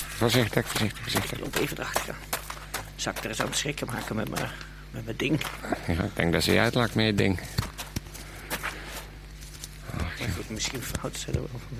Voorzichtig, 0.08 0.68
voorzichtig, 0.68 1.02
voorzichtig. 1.02 1.32
Ik 1.32 1.40
loop 1.40 1.56
even 1.56 1.78
erachteraan. 1.78 2.20
Zal 2.96 3.12
ik 3.12 3.24
er 3.24 3.30
eens 3.30 3.42
aan 3.42 3.48
het 3.48 3.58
schrikken 3.58 3.88
maken 3.88 4.16
met 4.16 4.30
mijn, 4.30 4.50
met 4.92 5.06
mijn 5.06 5.18
ding? 5.18 5.42
Ja, 5.88 6.04
ik 6.04 6.16
denk 6.16 6.34
dat 6.34 6.44
ze 6.44 6.54
je 6.54 6.60
uitlacht 6.60 6.96
met 6.96 7.06
je 7.06 7.14
ding. 7.16 7.40
Maar 9.98 10.12
goed, 10.36 10.50
misschien 10.50 10.82
fout. 10.82 11.26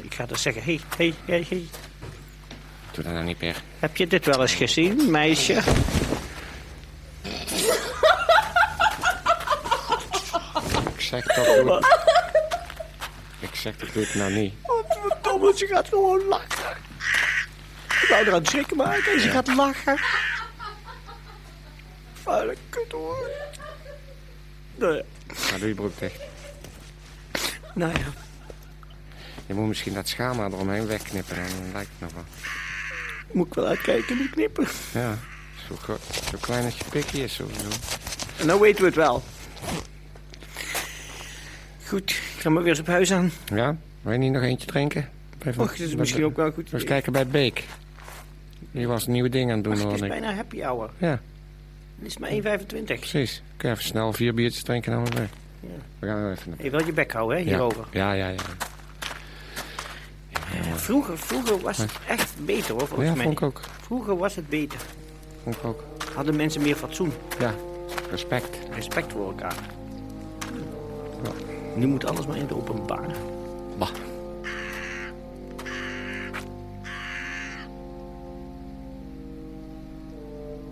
Ik 0.02 0.14
ga 0.14 0.26
dus 0.26 0.42
zeggen, 0.42 0.64
hé, 0.64 0.80
hé, 0.98 1.14
hé, 1.26 1.46
hé. 1.50 1.68
Doe 2.92 3.04
dat 3.04 3.14
nou 3.14 3.26
niet 3.26 3.42
meer. 3.42 3.62
Heb 3.80 3.98
je 3.98 4.08
dit 4.08 4.26
wel 4.26 4.42
eens 4.42 4.54
gezien, 4.56 5.12
meisje? 5.12 5.62
Zeg 11.08 11.26
toch, 11.26 11.46
doe. 11.46 11.84
Ik 13.40 13.56
zeg 13.64 13.76
toch, 13.76 13.92
doe 13.92 14.04
het 14.04 14.16
nou 14.16 14.34
niet. 14.34 14.54
Wat 14.64 14.98
verdomme, 15.02 15.58
ze 15.58 15.68
gaat 15.68 15.88
gewoon 15.88 16.24
lachen. 16.28 16.78
Ik 18.02 18.10
er 18.10 18.28
aan 18.28 18.34
het 18.34 18.48
schrikken 18.48 18.78
maken 18.78 19.12
en 19.12 19.20
ze 19.20 19.30
gaat 19.30 19.56
lachen. 19.56 20.00
Vuile 22.14 22.56
kut 22.70 22.92
hoor. 22.92 23.30
Nou 24.76 24.96
ja. 24.96 25.04
Maar 25.50 25.60
doe 25.60 25.68
je 25.68 25.76
broek 25.76 26.00
dicht. 26.00 26.22
Nou 27.74 27.92
ja. 27.92 28.06
Je 29.46 29.54
moet 29.54 29.68
misschien 29.68 29.94
dat 29.94 30.08
schaam 30.08 30.40
eromheen 30.40 30.88
wegknippen, 30.88 31.36
dan 31.36 31.72
lijkt 31.74 31.90
het 31.92 32.00
nog 32.00 32.14
wel. 32.14 32.24
Moet 33.32 33.48
ik 33.48 33.54
wel 33.54 33.66
uitkijken, 33.66 34.18
die 34.18 34.30
knippen. 34.30 34.68
Ja, 34.92 35.18
zo 36.32 36.38
klein 36.40 36.66
als 36.66 36.78
je 36.78 36.84
pikje 36.90 37.24
is 37.24 37.34
sowieso. 37.34 37.70
En 38.38 38.46
nou 38.46 38.60
weten 38.60 38.82
we 38.82 38.86
het 38.86 38.96
wel. 38.96 39.24
Goed, 41.88 42.10
ik 42.12 42.42
ga 42.42 42.50
maar 42.50 42.62
weer 42.64 42.72
eens 42.72 42.80
op 42.80 42.88
huis 42.88 43.14
aan. 43.14 43.32
Ja? 43.54 43.76
Wil 44.02 44.12
je 44.12 44.18
niet 44.18 44.32
nog 44.32 44.42
eentje 44.44 44.68
drinken? 44.68 45.10
Even, 45.46 45.62
Och, 45.64 45.70
dat 45.78 45.88
is 45.88 45.96
misschien 45.96 46.26
ook 46.26 46.36
wel 46.36 46.46
een 46.46 46.54
goed 46.54 46.74
Eens 46.74 46.84
kijken 46.84 47.12
bij 47.12 47.28
Beek. 47.28 47.64
Die 48.72 48.88
was 48.88 49.08
nieuwe 49.08 49.30
dingen 49.30 49.50
aan 49.50 49.56
het 49.56 49.64
doen, 49.64 49.74
Ach, 49.74 49.84
het 49.84 49.94
is 49.94 50.00
hoor 50.00 50.10
bijna 50.10 50.34
happy 50.34 50.62
hour. 50.62 50.90
Ja, 50.98 51.20
Het 52.00 52.08
is 52.08 52.18
maar 52.18 52.30
1,25. 52.30 52.84
precies. 52.84 53.42
Kun 53.58 53.70
je 53.70 53.76
even 53.76 53.88
snel 53.88 54.14
vier 54.14 54.34
biertjes 54.34 54.64
drinken 54.64 54.92
en 54.94 54.98
dan 55.04 55.08
weer 55.14 55.20
weg. 55.22 55.30
Ja. 55.60 55.68
We 56.00 56.08
gaan 56.08 56.18
er 56.18 56.32
even 56.32 56.50
naar 56.50 56.64
Je 56.64 56.70
wel 56.70 56.86
je 56.86 56.94
bek 56.94 57.12
houden, 57.12 57.38
hè, 57.38 57.44
Ja. 57.44 57.50
hierover. 57.50 57.86
Ja, 57.92 58.12
ja, 58.14 58.28
ja. 58.28 58.36
Eh, 60.54 60.74
Vroeger, 60.76 61.18
vroeger 61.18 61.60
was 61.60 61.78
het 61.78 61.92
echt 62.08 62.34
beter, 62.46 62.72
hoor, 62.72 62.88
volgens 62.88 63.10
Ja, 63.10 63.16
mij. 63.16 63.24
vond 63.24 63.38
ik 63.38 63.44
ook. 63.46 63.62
Vroeger 63.82 64.18
was 64.18 64.36
het 64.36 64.50
beter. 64.50 64.80
Vond 65.44 65.56
ik 65.56 65.64
ook. 65.64 65.84
Hadden 66.16 66.36
mensen 66.36 66.62
meer 66.62 66.76
fatsoen. 66.76 67.12
Ja, 67.40 67.54
respect. 68.12 68.58
Respect 68.76 69.12
voor 69.12 69.26
elkaar. 69.28 69.56
Nu 71.78 71.88
moet 71.88 72.06
alles 72.06 72.26
maar 72.26 72.36
in 72.36 72.42
het 72.42 72.54
openbaar. 72.54 73.16
Bah. 73.78 73.90